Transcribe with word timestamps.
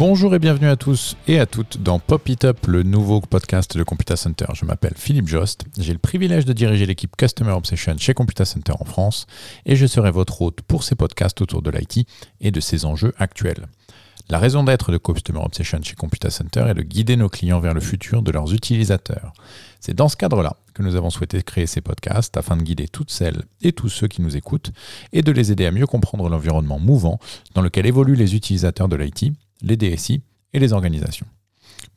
Bonjour 0.00 0.34
et 0.34 0.38
bienvenue 0.38 0.70
à 0.70 0.76
tous 0.76 1.14
et 1.28 1.38
à 1.38 1.44
toutes 1.44 1.82
dans 1.82 1.98
Pop 1.98 2.26
It 2.26 2.46
Up, 2.46 2.66
le 2.66 2.82
nouveau 2.82 3.20
podcast 3.20 3.76
de 3.76 3.82
Computer 3.82 4.16
Center. 4.16 4.46
Je 4.54 4.64
m'appelle 4.64 4.94
Philippe 4.96 5.28
Jost, 5.28 5.66
j'ai 5.76 5.92
le 5.92 5.98
privilège 5.98 6.46
de 6.46 6.54
diriger 6.54 6.86
l'équipe 6.86 7.14
Customer 7.18 7.50
Obsession 7.50 7.98
chez 7.98 8.14
Computer 8.14 8.46
Center 8.46 8.72
en 8.80 8.86
France 8.86 9.26
et 9.66 9.76
je 9.76 9.86
serai 9.86 10.10
votre 10.10 10.40
hôte 10.40 10.62
pour 10.62 10.84
ces 10.84 10.94
podcasts 10.94 11.42
autour 11.42 11.60
de 11.60 11.70
l'IT 11.70 12.08
et 12.40 12.50
de 12.50 12.60
ses 12.60 12.86
enjeux 12.86 13.12
actuels. 13.18 13.66
La 14.30 14.38
raison 14.38 14.64
d'être 14.64 14.90
de 14.90 14.96
Customer 14.96 15.40
Obsession 15.40 15.80
chez 15.82 15.96
Computer 15.96 16.30
Center 16.30 16.64
est 16.70 16.74
de 16.74 16.82
guider 16.82 17.16
nos 17.16 17.28
clients 17.28 17.60
vers 17.60 17.74
le 17.74 17.80
futur 17.82 18.22
de 18.22 18.32
leurs 18.32 18.54
utilisateurs. 18.54 19.34
C'est 19.80 19.92
dans 19.92 20.08
ce 20.08 20.16
cadre-là 20.16 20.56
que 20.72 20.82
nous 20.82 20.96
avons 20.96 21.10
souhaité 21.10 21.42
créer 21.42 21.66
ces 21.66 21.82
podcasts 21.82 22.38
afin 22.38 22.56
de 22.56 22.62
guider 22.62 22.88
toutes 22.88 23.10
celles 23.10 23.42
et 23.60 23.72
tous 23.72 23.90
ceux 23.90 24.08
qui 24.08 24.22
nous 24.22 24.34
écoutent 24.34 24.72
et 25.12 25.20
de 25.20 25.30
les 25.30 25.52
aider 25.52 25.66
à 25.66 25.72
mieux 25.72 25.86
comprendre 25.86 26.30
l'environnement 26.30 26.78
mouvant 26.78 27.18
dans 27.54 27.60
lequel 27.60 27.84
évoluent 27.84 28.14
les 28.14 28.34
utilisateurs 28.34 28.88
de 28.88 28.96
l'IT, 28.96 29.34
les 29.62 29.76
DSI 29.76 30.22
et 30.52 30.58
les 30.58 30.72
organisations. 30.72 31.26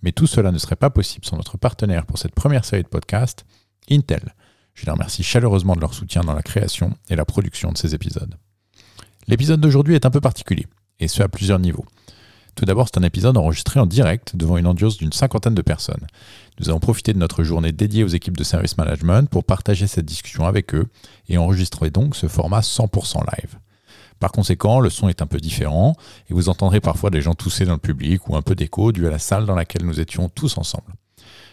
Mais 0.02 0.12
tout 0.12 0.28
cela 0.28 0.52
ne 0.52 0.58
serait 0.58 0.76
pas 0.76 0.90
possible 0.90 1.26
sans 1.26 1.38
notre 1.38 1.58
partenaire 1.58 2.06
pour 2.06 2.18
cette 2.18 2.36
première 2.36 2.66
série 2.66 2.84
de 2.84 2.88
podcasts, 2.88 3.46
Intel. 3.90 4.34
Je 4.74 4.86
les 4.86 4.92
remercie 4.92 5.24
chaleureusement 5.24 5.76
de 5.76 5.82
leur 5.82 5.94
soutien 5.94 6.22
dans 6.22 6.34
la 6.34 6.42
création 6.42 6.96
et 7.10 7.16
la 7.16 7.26
production 7.26 7.72
de 7.72 7.78
ces 7.78 7.94
épisodes. 7.94 8.36
L'épisode 9.28 9.62
d'aujourd'hui 9.62 9.96
est 9.96 10.06
un 10.06 10.12
peu 10.12 10.22
particulier, 10.22 10.68
et 11.00 11.08
ce 11.08 11.24
à 11.24 11.30
plusieurs 11.30 11.60
niveaux. 11.60 11.86
Tout 12.56 12.66
d'abord, 12.66 12.88
c'est 12.88 13.00
un 13.00 13.04
épisode 13.04 13.38
enregistré 13.38 13.80
en 13.80 13.86
direct 13.86 14.36
devant 14.36 14.58
une 14.58 14.68
audience 14.68 14.98
d'une 14.98 15.12
cinquantaine 15.12 15.56
de 15.56 15.62
personnes. 15.62 16.06
Nous 16.60 16.70
avons 16.70 16.80
profité 16.80 17.14
de 17.14 17.18
notre 17.18 17.44
journée 17.44 17.72
dédiée 17.72 18.04
aux 18.04 18.10
équipes 18.10 18.38
de 18.38 18.44
service 18.44 18.78
management 18.78 19.28
pour 19.28 19.44
partager 19.44 19.88
cette 19.88 20.06
discussion 20.06 20.46
avec 20.46 20.76
eux 20.76 20.88
et 21.30 21.38
enregistrer 21.38 21.90
donc 21.90 22.16
ce 22.16 22.28
format 22.28 22.60
100% 22.60 23.22
live. 23.38 23.58
Par 24.20 24.32
conséquent, 24.32 24.80
le 24.80 24.90
son 24.90 25.10
est 25.10 25.22
un 25.22 25.28
peu 25.28 25.40
différent 25.40 25.96
et 26.30 26.34
vous 26.34 26.50
entendrez 26.50 26.80
parfois 26.80 27.10
des 27.10 27.22
gens 27.22 27.34
tousser 27.34 27.66
dans 27.66 27.74
le 27.74 27.80
public 27.80 28.28
ou 28.30 28.36
un 28.36 28.42
peu 28.42 28.56
d'écho 28.56 28.92
dû 28.92 29.08
à 29.08 29.10
la 29.10 29.20
salle 29.20 29.46
dans 29.46 29.56
laquelle 29.56 29.86
nous 29.86 30.00
étions 30.00 30.30
tous 30.30 30.58
ensemble. 30.58 30.94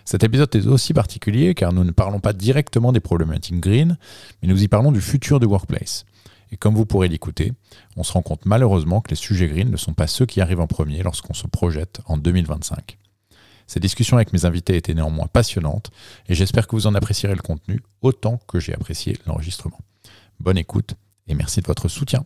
Cet 0.05 0.25
épisode 0.25 0.55
est 0.55 0.67
aussi 0.67 0.95
particulier 0.95 1.55
car 1.55 1.73
nous 1.73 1.85
ne 1.85 1.91
parlons 1.91 2.21
pas 2.21 2.33
directement 2.33 2.93
des 2.93 3.01
problématiques 3.01 3.61
green, 3.61 3.99
mais 4.43 4.49
nous 4.49 4.63
y 4.63 4.69
parlons 4.69 4.93
du 4.93 5.01
futur 5.01 5.41
du 5.41 5.47
workplace. 5.47 6.05
Et 6.53 6.57
comme 6.57 6.75
vous 6.75 6.87
pourrez 6.87 7.09
l'écouter, 7.09 7.53
on 7.97 8.03
se 8.03 8.13
rend 8.13 8.23
compte 8.23 8.45
malheureusement 8.45 9.01
que 9.01 9.11
les 9.11 9.17
sujets 9.17 9.47
green 9.47 9.71
ne 9.71 9.77
sont 9.77 9.95
pas 9.95 10.07
ceux 10.07 10.27
qui 10.27 10.41
arrivent 10.41 10.61
en 10.61 10.67
premier 10.67 11.03
lorsqu'on 11.03 11.35
se 11.35 11.47
projette 11.47 12.01
en 12.07 12.17
2025. 12.17 12.99
Ces 13.67 13.79
discussions 13.79 14.17
avec 14.17 14.33
mes 14.33 14.47
invités 14.47 14.77
étaient 14.77 14.95
néanmoins 14.95 15.29
passionnantes 15.29 15.93
et 16.29 16.35
j'espère 16.35 16.67
que 16.67 16.75
vous 16.75 16.89
en 16.89 16.95
apprécierez 16.97 17.37
le 17.37 17.43
contenu 17.43 17.81
autant 18.03 18.41
que 18.49 18.59
j'ai 18.59 18.75
apprécié 18.75 19.17
l'enregistrement. 19.27 19.79
Bonne 20.41 20.59
écoute 20.59 20.95
et 21.29 21.35
merci 21.35 21.61
de 21.61 21.69
votre 21.69 21.87
soutien. 21.87 22.25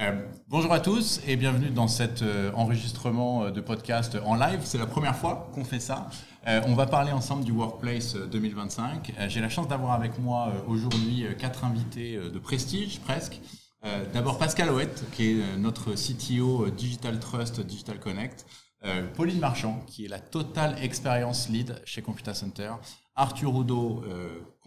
Euh, 0.00 0.12
bonjour 0.46 0.72
à 0.72 0.78
tous 0.78 1.20
et 1.26 1.34
bienvenue 1.34 1.70
dans 1.70 1.88
cet 1.88 2.22
euh, 2.22 2.52
enregistrement 2.54 3.42
euh, 3.42 3.50
de 3.50 3.60
podcast 3.60 4.16
en 4.24 4.36
live. 4.36 4.60
C'est 4.62 4.78
la 4.78 4.86
première 4.86 5.16
fois 5.16 5.50
qu'on 5.52 5.64
fait 5.64 5.80
ça. 5.80 6.08
on 6.46 6.74
va 6.76 6.86
parler 6.86 7.10
ensemble 7.10 7.44
du 7.44 7.50
Workplace 7.50 8.14
2025. 8.14 9.12
J'ai 9.26 9.40
la 9.40 9.48
chance 9.48 9.66
d'avoir 9.66 9.92
avec 9.92 10.18
moi 10.20 10.52
aujourd'hui 10.68 11.26
quatre 11.36 11.64
invités 11.64 12.16
de 12.16 12.38
prestige 12.38 13.00
presque. 13.00 13.40
D'abord 14.14 14.38
Pascal 14.38 14.70
Ouette, 14.70 15.04
qui 15.12 15.32
est 15.32 15.56
notre 15.58 15.92
CTO 15.92 16.70
Digital 16.70 17.20
Trust, 17.20 17.60
Digital 17.60 17.98
Connect. 17.98 18.46
Pauline 19.14 19.40
Marchand, 19.40 19.82
qui 19.86 20.06
est 20.06 20.08
la 20.08 20.20
Total 20.20 20.76
Experience 20.82 21.50
Lead 21.50 21.82
chez 21.84 22.00
Computer 22.00 22.32
Center. 22.32 22.70
Arthur 23.18 23.54
Oudot, 23.54 24.04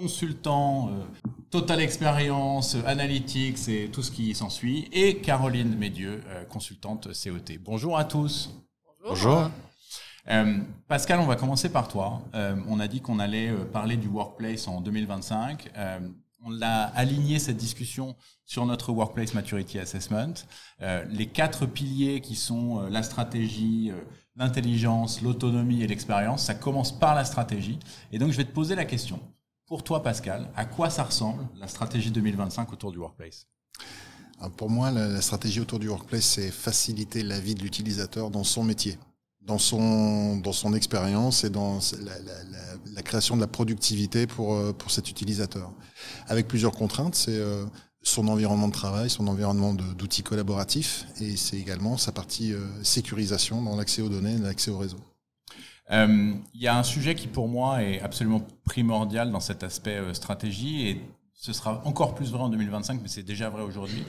consultant, 0.02 0.90
euh, 0.90 1.04
Total 1.52 1.80
Experience, 1.80 2.75
Analytics 2.88 3.68
et 3.68 3.90
tout 3.92 4.02
ce 4.02 4.09
qui 4.09 4.34
s'ensuit, 4.34 4.90
et 4.92 5.18
Caroline 5.18 5.75
Médieux, 5.75 6.22
euh, 6.28 6.44
consultante 6.46 7.09
COT. 7.14 7.59
Bonjour 7.59 7.98
à 8.00 8.06
tous. 8.06 8.50
Bonjour. 9.06 9.52
Euh, 10.30 10.58
Pascal, 10.88 11.20
on 11.20 11.28
va 11.28 11.36
commencer 11.36 11.70
par 11.70 11.88
toi. 11.88 12.22
on 12.34 12.80
a 12.80 12.88
dit 12.88 13.02
qu'on 13.02 13.20
allait 13.20 13.52
parler 13.72 13.96
du 13.96 14.08
workplace 14.08 14.68
en 14.68 14.81
2025. 14.81 15.72
on 16.44 16.50
l'a 16.50 16.86
aligné 16.96 17.38
cette 17.38 17.58
discussion 17.58 18.16
sur 18.46 18.66
notre 18.66 18.92
Workplace 18.92 19.36
Maturity 19.36 19.78
Assessment. 19.78 20.34
les 21.09 21.28
quatre 21.28 21.66
piliers 21.68 22.22
qui 22.22 22.36
sont 22.36 22.81
la 22.90 23.04
stratégie, 23.04 23.92
l'intelligence, 24.36 25.22
l'autonomie 25.22 25.84
et 25.84 25.88
l'expérience, 25.88 26.46
ça 26.46 26.53
commence 26.53 26.97
par 26.97 27.16
la 27.16 27.25
stratégie. 27.25 27.80
Et 28.12 28.19
donc, 28.19 28.31
je 28.31 28.38
vais 28.38 28.46
te 28.46 28.52
poser 28.52 28.75
la 28.75 28.86
question. 28.86 29.19
Pour 29.66 29.84
toi, 29.84 30.03
Pascal, 30.03 30.50
à 30.56 30.66
quoi 30.66 30.90
ça 30.90 31.03
ressemble 31.03 31.47
la 31.58 31.68
stratégie 31.68 32.12
2025 32.12 32.72
autour 32.74 32.92
du 32.92 32.97
workplace? 32.97 33.47
Pour 34.58 34.69
moi, 34.69 34.90
la, 34.92 35.22
stratégie 35.22 35.59
autour 35.59 35.80
du 35.80 35.88
workplace, 35.88 36.25
c'est 36.25 36.52
faciliter 36.52 37.22
la 37.24 37.40
vie 37.40 37.53
de 37.53 37.62
l'utilisateur 37.62 38.31
dans 38.31 38.44
son 38.44 38.64
métier, 38.64 38.97
dans 39.42 39.59
son, 39.59 40.38
dans 40.38 40.52
son 40.52 40.74
expérience 40.74 41.44
et 41.44 41.50
dans 41.52 41.80
la, 42.96 43.02
création 43.03 43.36
de 43.36 43.42
la 43.42 43.48
productivité 43.48 44.25
pour, 44.25 44.56
euh, 44.56 44.74
pour 44.74 44.90
cet 44.90 45.09
utilisateur. 45.09 45.72
Avec 46.28 46.48
plusieurs 46.48 46.72
contraintes, 46.72 47.16
c'est 47.16 47.38
euh, 47.38 47.66
son 48.03 48.28
environnement 48.28 48.67
de 48.67 48.73
travail, 48.73 49.09
son 49.09 49.28
environnement 49.28 49.73
d'outils 49.73 50.23
collaboratifs 50.23 51.06
et 51.19 51.38
c'est 51.38 51.57
également 51.57 51.97
sa 51.97 52.12
partie 52.12 52.53
euh, 52.53 52.66
sécurisation 52.84 53.62
dans 53.62 53.75
l'accès 53.75 54.01
aux 54.01 54.09
données 54.09 54.38
l'accès 54.38 54.72
au 54.72 54.78
réseau. 54.78 54.97
Euh, 55.91 56.34
il 56.53 56.62
y 56.62 56.67
a 56.67 56.78
un 56.78 56.84
sujet 56.84 57.16
qui 57.16 57.28
pour 57.28 57.47
moi 57.47 57.84
est 57.84 58.01
absolument 58.01 58.41
primordial 58.66 59.31
dans 59.31 59.39
cet 59.39 59.63
aspect 59.63 59.97
euh, 59.97 60.13
stratégie 60.13 60.88
et 60.88 61.01
ce 61.34 61.53
sera 61.53 61.81
encore 61.85 62.16
plus 62.16 62.31
vrai 62.31 62.41
en 62.41 62.50
2025, 62.50 63.01
mais 63.01 63.07
c'est 63.07 63.23
déjà 63.23 63.50
vrai 63.50 63.63
aujourd'hui. 63.63 64.03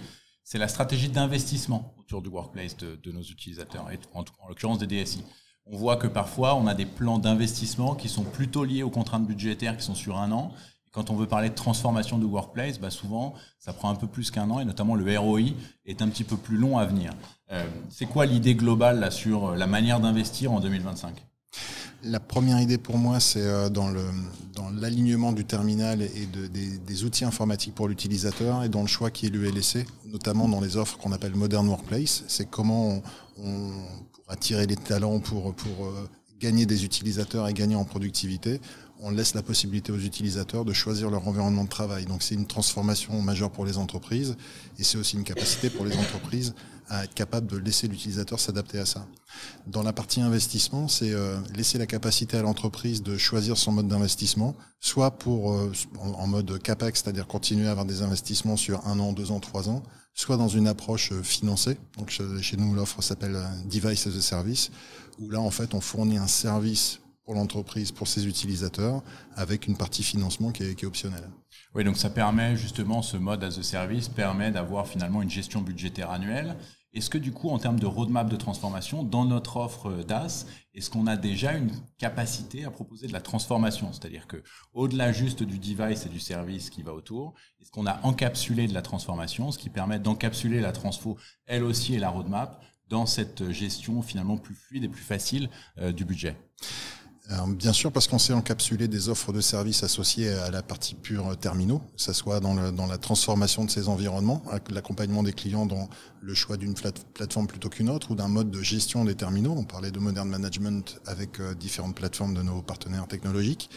C'est 0.45 0.59
la 0.59 0.69
stratégie 0.69 1.09
d'investissement 1.09 1.95
autour 1.99 2.21
du 2.21 2.29
workplace 2.29 2.77
de, 2.77 3.13
nos 3.13 3.23
utilisateurs, 3.23 3.91
et 3.91 3.99
en, 4.13 4.21
en 4.21 4.49
l'occurrence 4.49 4.79
des 4.79 4.87
DSI. 4.87 5.25
On 5.65 5.77
voit 5.77 5.97
que 5.97 6.07
parfois 6.07 6.57
on 6.57 6.67
a 6.67 6.75
des 6.75 6.85
plans 6.85 7.19
d'investissement 7.19 7.95
qui 7.95 8.09
sont 8.09 8.25
plutôt 8.25 8.65
liés 8.65 8.83
aux 8.83 8.91
contraintes 8.91 9.27
budgétaires 9.27 9.77
qui 9.77 9.85
sont 9.85 9.95
sur 9.95 10.19
un 10.19 10.31
an. 10.33 10.53
Quand 10.93 11.11
on 11.11 11.17
veut 11.17 11.27
parler 11.27 11.49
de 11.49 11.55
transformation 11.55 12.19
du 12.19 12.27
workplace, 12.27 12.79
bah 12.79 12.91
souvent 12.91 13.35
ça 13.59 13.73
prend 13.73 13.91
un 13.91 13.95
peu 13.95 14.07
plus 14.07 14.31
qu'un 14.31 14.49
an 14.51 14.61
et 14.61 14.65
notamment 14.65 14.95
le 14.95 15.19
ROI 15.19 15.41
est 15.87 16.03
un 16.03 16.09
petit 16.09 16.25
peu 16.25 16.37
plus 16.37 16.57
long 16.57 16.79
à 16.79 16.85
venir. 16.85 17.13
Euh, 17.51 17.65
c'est 17.91 18.07
quoi 18.07 18.27
l'idée 18.27 18.55
globale 18.55 19.01
là 19.01 19.11
sur 19.11 19.57
la 19.57 19.67
manière 19.67 20.01
d'investir 20.01 20.53
en 20.53 20.61
2025 20.61 21.15
la 22.05 22.19
première 22.19 22.61
idée 22.61 22.79
pour 22.79 22.99
moi, 22.99 23.21
c'est 23.21 23.47
euh, 23.47 23.69
dans 23.69 23.89
l'alignement 24.81 25.33
du 25.33 25.45
terminal 25.45 26.03
et 26.03 26.27
des, 26.27 27.05
outils 27.05 27.25
informatiques 27.25 27.75
pour 27.75 27.87
l'utilisateur 27.87 28.65
et 28.65 28.69
dans 28.69 28.81
le 28.81 28.89
choix 28.89 29.11
qui 29.11 29.27
est 29.27 29.29
l'ULSC, 29.29 29.87
notamment 30.07 30.49
dans 30.49 30.61
les 30.61 30.77
offres 30.77 30.99
qu'on 30.99 31.13
appelle 31.13 31.35
Modern 31.37 31.67
Workplace. 31.69 32.25
C'est 32.27 32.51
comment 32.51 33.01
on, 33.39 33.71
pour 34.13 34.25
attirer 34.29 34.67
les 34.67 34.77
talents, 34.77 35.21
pour, 35.21 35.51
euh, 35.51 36.09
gagner 36.41 36.67
des 36.67 36.85
utilisateurs 36.85 37.49
et 37.49 37.55
gagner 37.55 37.77
en 37.77 37.85
productivité, 37.85 38.61
on 39.03 39.11
laisse 39.11 39.35
la 39.35 39.43
possibilité 39.43 39.91
aux 39.93 39.99
utilisateurs 39.99 40.65
de 40.65 40.73
choisir 40.73 41.11
leur 41.11 41.27
environnement 41.27 41.65
de 41.65 41.69
travail. 41.69 42.07
Donc 42.07 42.23
c'est 42.23 42.37
une 42.37 42.47
transformation 42.47 43.21
majeure 43.21 43.51
pour 43.51 43.65
les 43.65 43.77
entreprises 43.77 44.37
et 44.79 44.85
c'est 44.85 44.97
aussi 44.97 45.17
une 45.17 45.25
capacité 45.25 45.71
pour 45.71 45.85
les 45.85 45.97
entreprises 45.97 46.55
à 46.89 47.05
être 47.05 47.15
capable 47.15 47.47
de 47.47 47.57
laisser 47.57 47.89
l'utilisateur 47.89 48.39
s'adapter 48.39 48.79
à 48.79 48.87
ça. 48.87 49.07
Dans 49.67 49.83
la 49.83 49.93
partie 49.93 50.21
investissement, 50.21 50.89
c'est 50.89 51.13
euh, 51.13 51.39
laisser 51.55 51.79
la 51.79 51.87
capacité 51.87 52.37
à 52.37 52.43
l'entreprise 52.43 53.03
de 53.03 53.17
choisir 53.17 53.57
son 53.57 53.73
mode 53.73 53.89
d'investissement, 53.89 54.55
soit 54.79 55.17
euh, 55.27 55.73
en, 55.99 56.27
mode 56.27 56.61
capex, 56.63 57.03
c'est-à-dire 57.03 57.27
continuer 57.27 57.67
à 57.67 57.71
avoir 57.71 57.87
des 57.87 58.03
investissements 58.03 58.57
sur 58.57 58.87
un 58.87 59.01
an, 59.01 59.13
deux 59.13 59.31
ans, 59.33 59.41
trois 59.41 59.69
ans, 59.69 59.83
soit 60.15 60.37
dans 60.37 60.49
une 60.49 60.69
approche 60.69 61.13
euh, 61.13 61.23
financée. 61.23 61.79
Donc 61.97 62.11
chez 62.11 62.57
nous, 62.57 62.75
l'offre 62.75 63.03
s'appelle 63.03 63.39
Device 63.65 64.07
as 64.07 64.17
a 64.17 64.21
Service, 64.21 64.71
où 65.19 65.31
là 65.31 65.41
en 65.41 65.51
fait 65.51 65.75
on 65.75 65.81
fournit 65.81 66.19
un 66.19 66.29
service 66.29 67.02
pour 67.25 67.35
l'entreprise, 67.35 67.93
pour 67.93 68.09
ses 68.09 68.27
utilisateurs, 68.27 69.03
avec 69.37 69.67
une 69.67 69.77
partie 69.77 70.03
financement 70.03 70.51
qui 70.51 70.65
est, 70.65 70.85
optionnelle. 70.85 71.29
Oui, 71.75 71.85
donc 71.85 71.97
ça 71.97 72.11
permet 72.11 72.57
justement, 72.57 73.03
ce 73.03 73.17
mode 73.17 73.45
as 73.45 73.59
a 73.59 73.63
service 73.63 74.09
permet 74.09 74.51
d'avoir 74.51 74.87
finalement 74.87 75.23
une 75.23 75.31
gestion 75.31 75.61
budgétaire 75.61 76.11
annuelle. 76.11 76.57
Est-ce 76.95 77.09
que 77.09 77.19
du 77.19 77.33
coup, 77.33 77.49
en 77.49 77.59
termes 77.59 77.81
de 77.81 77.87
roadmap 77.87 78.29
de 78.29 78.37
transformation, 78.37 79.03
dans 79.03 79.25
notre 79.25 79.57
offre 79.57 80.03
DAS, 80.03 80.47
est-ce 80.75 80.91
qu'on 80.91 81.07
a 81.07 81.17
déjà 81.17 81.55
une 81.55 81.71
capacité 81.97 82.65
à 82.67 82.71
proposer 82.71 83.07
de 83.07 83.15
la 83.15 83.23
transformation? 83.23 83.93
C'est-à-dire 83.93 84.27
que 84.27 84.43
au-delà 84.75 85.11
juste 85.11 85.43
du 85.43 85.59
device 85.59 86.05
et 86.05 86.11
du 86.11 86.21
service 86.21 86.69
qui 86.69 86.83
va 86.83 86.93
autour, 86.93 87.33
est-ce 87.61 87.71
qu'on 87.71 87.87
a 87.87 87.99
encapsulé 88.03 88.67
de 88.67 88.75
la 88.75 88.83
transformation, 88.83 89.53
ce 89.53 89.59
qui 89.59 89.71
permet 89.71 90.01
d'encapsuler 90.01 90.61
la 90.61 90.73
transfo, 90.73 91.17
elle 91.47 91.65
aussi, 91.65 91.95
et 91.95 91.99
la 91.99 92.11
roadmap 92.11 92.63
dans 92.89 93.07
cette 93.07 93.51
gestion 93.53 94.03
finalement 94.03 94.37
plus 94.37 94.55
fluide 94.55 94.85
et 94.85 94.89
plus 94.89 95.03
facile 95.03 95.49
euh, 95.79 95.93
du 95.93 96.05
budget? 96.05 96.37
Bien 97.49 97.73
sûr, 97.73 97.93
parce 97.93 98.09
qu'on 98.09 98.19
s'est 98.19 98.33
encapsulé 98.33 98.89
des 98.89 99.09
offres 99.09 99.33
de 99.33 99.41
services 99.41 99.83
associées 99.83 100.31
à 100.31 100.51
la 100.51 100.63
partie 100.63 100.95
pure 100.95 101.37
terminaux, 101.37 101.79
que 101.79 102.03
ce 102.03 102.13
soit 102.13 102.41
dans, 102.41 102.55
la 102.55 102.99
transformation 102.99 103.65
de 103.65 103.71
ces 103.71 103.89
environnements, 103.89 104.43
l'accompagnement 104.71 105.23
des 105.23 105.33
clients 105.33 105.67
dans 105.67 105.89
le 106.21 106.35
choix 106.35 106.57
d'une 106.57 106.75
plateforme 106.75 107.47
plutôt 107.47 107.69
qu'une 107.69 107.89
autre, 107.89 108.11
ou 108.11 108.15
d'un 108.15 108.29
mode 108.29 108.51
de 108.51 108.63
gestion 108.63 109.05
des 109.05 109.15
terminaux. 109.15 109.55
On 109.57 109.65
parlait 109.65 109.91
de 109.91 109.99
modern 109.99 110.29
management 110.29 111.01
avec 111.07 111.41
euh, 111.41 111.55
différentes 111.55 111.97
plateformes 111.97 112.35
de 112.35 112.43
nos 112.43 112.63
partenaires 112.63 113.09
technologiques. 113.09 113.71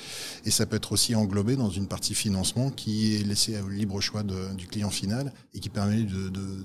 Et 0.46 0.52
ça 0.52 0.66
peut 0.66 0.76
être 0.76 0.92
aussi 0.92 1.16
englobé 1.16 1.56
dans 1.56 1.70
une 1.70 1.88
partie 1.88 2.14
financement 2.14 2.70
qui 2.70 3.16
est 3.16 3.24
laissée 3.24 3.60
au 3.60 3.70
libre 3.70 4.00
choix 4.02 4.24
de, 4.24 4.54
du 4.56 4.68
client 4.68 4.90
final 4.92 5.34
et 5.54 5.60
qui 5.60 5.70
permet 5.70 6.06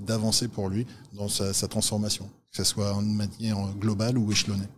d'avancer 0.00 0.46
de, 0.46 0.52
pour 0.52 0.68
lui 0.68 0.86
dans 1.14 1.28
sa, 1.28 1.52
sa 1.52 1.68
transformation. 1.68 2.26
que 2.50 2.56
ce 2.56 2.64
soit 2.64 2.94
en 2.94 3.02
manière 3.02 3.58
globale 3.78 4.18
ou 4.18 4.30
échelonnée. 4.30 4.68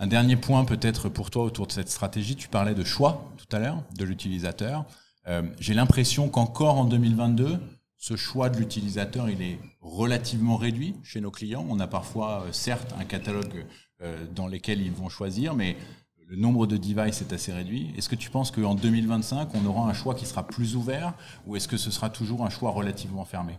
Un 0.00 0.06
dernier 0.06 0.36
point 0.36 0.64
peut-être 0.64 1.08
pour 1.08 1.30
toi 1.30 1.42
autour 1.42 1.66
de 1.66 1.72
cette 1.72 1.88
stratégie, 1.88 2.36
tu 2.36 2.46
parlais 2.48 2.74
de 2.74 2.84
choix 2.84 3.32
tout 3.36 3.56
à 3.56 3.58
l'heure 3.58 3.82
de 3.96 4.04
l'utilisateur. 4.04 4.84
Euh, 5.26 5.42
j'ai 5.58 5.74
l'impression 5.74 6.28
qu'encore 6.28 6.78
en 6.78 6.84
2022, 6.84 7.58
ce 7.96 8.14
choix 8.14 8.48
de 8.48 8.58
l'utilisateur, 8.58 9.28
il 9.28 9.42
est 9.42 9.58
relativement 9.80 10.56
réduit 10.56 10.94
chez 11.02 11.20
nos 11.20 11.32
clients. 11.32 11.66
On 11.68 11.80
a 11.80 11.88
parfois, 11.88 12.44
euh, 12.46 12.52
certes, 12.52 12.94
un 13.00 13.04
catalogue 13.04 13.66
euh, 14.00 14.24
dans 14.36 14.46
lequel 14.46 14.80
ils 14.80 14.92
vont 14.92 15.08
choisir, 15.08 15.54
mais 15.54 15.76
le 16.28 16.36
nombre 16.36 16.68
de 16.68 16.76
devices 16.76 17.20
est 17.20 17.32
assez 17.32 17.52
réduit. 17.52 17.92
Est-ce 17.96 18.08
que 18.08 18.14
tu 18.14 18.30
penses 18.30 18.52
qu'en 18.52 18.76
2025, 18.76 19.48
on 19.54 19.66
aura 19.66 19.90
un 19.90 19.94
choix 19.94 20.14
qui 20.14 20.26
sera 20.26 20.46
plus 20.46 20.76
ouvert 20.76 21.14
ou 21.44 21.56
est-ce 21.56 21.66
que 21.66 21.76
ce 21.76 21.90
sera 21.90 22.08
toujours 22.08 22.44
un 22.46 22.50
choix 22.50 22.70
relativement 22.70 23.24
fermé? 23.24 23.58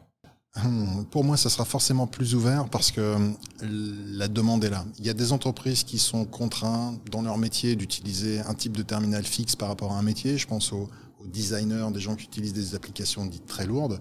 Pour 1.12 1.24
moi, 1.24 1.38
ça 1.38 1.50
sera 1.50 1.66
forcément 1.66 2.08
plus 2.08 2.36
ouvert 2.36 2.68
parce 2.70 2.92
que 2.92 3.16
hum, 3.16 3.36
la 3.62 4.28
demande 4.28 4.64
est 4.64 4.70
là. 4.70 4.86
Il 4.98 5.06
y 5.06 5.10
a 5.10 5.14
des 5.14 5.32
entreprises 5.32 5.84
qui 5.84 6.00
sont 6.00 6.26
contraintes 6.26 7.00
dans 7.12 7.22
leur 7.22 7.38
métier 7.38 7.76
d'utiliser 7.76 8.40
un 8.40 8.54
type 8.54 8.76
de 8.76 8.84
terminal 8.84 9.24
fixe 9.24 9.56
par 9.56 9.70
rapport 9.70 9.92
à 9.92 10.00
un 10.00 10.04
métier. 10.04 10.38
Je 10.38 10.48
pense 10.48 10.74
aux, 10.74 10.90
designers, 11.26 11.88
des 11.94 12.00
gens 12.00 12.16
qui 12.16 12.26
utilisent 12.26 12.54
des 12.54 12.76
applications 12.76 13.26
dites 13.26 13.46
très 13.46 13.66
lourdes. 13.66 14.00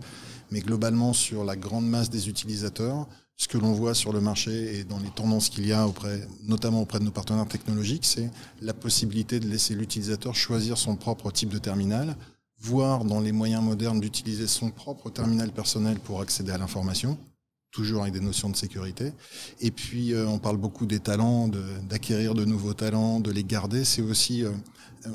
Mais 0.50 0.60
globalement, 0.60 1.12
sur 1.12 1.44
la 1.44 1.56
grande 1.56 1.86
masse 1.86 2.08
des 2.08 2.28
utilisateurs, 2.28 3.06
ce 3.36 3.48
que 3.48 3.58
l'on 3.58 3.72
voit 3.72 3.94
sur 3.94 4.12
le 4.12 4.20
marché 4.20 4.78
et 4.78 4.84
dans 4.84 4.98
les 4.98 5.10
tendances 5.10 5.48
qu'il 5.48 5.66
y 5.66 5.72
a 5.72 5.86
notamment 6.44 6.80
auprès 6.80 7.00
de 7.00 7.04
nos 7.04 7.10
partenaires 7.10 7.46
technologiques, 7.46 8.04
c'est 8.04 8.30
la 8.62 8.72
possibilité 8.72 9.40
de 9.40 9.48
laisser 9.48 9.74
l'utilisateur 9.74 10.34
choisir 10.34 10.78
son 10.78 10.96
propre 10.96 11.30
type 11.30 11.50
de 11.50 11.58
terminal, 11.58 12.16
voire 12.60 13.04
dans 13.04 13.20
les 13.20 13.32
moyens 13.32 13.62
modernes 13.62 14.00
d'utiliser 14.00 14.46
son 14.46 14.70
propre 14.70 15.10
terminal 15.10 15.52
personnel 15.52 15.98
pour 16.00 16.20
accéder 16.20 16.52
à 16.52 16.58
l'information, 16.58 17.18
toujours 17.70 18.02
avec 18.02 18.14
des 18.14 18.20
notions 18.20 18.50
de 18.50 18.56
sécurité. 18.56 19.12
Et 19.60 19.70
puis, 19.70 20.12
euh, 20.12 20.26
on 20.26 20.38
parle 20.38 20.56
beaucoup 20.56 20.86
des 20.86 21.00
talents, 21.00 21.48
d'acquérir 21.88 22.34
de, 22.34 22.44
nouveaux 22.44 22.74
talents, 22.74 23.20
de 23.20 23.30
les 23.30 23.44
garder. 23.44 23.84
C'est 23.84 24.02
aussi 24.02 24.44
euh, 24.44 24.50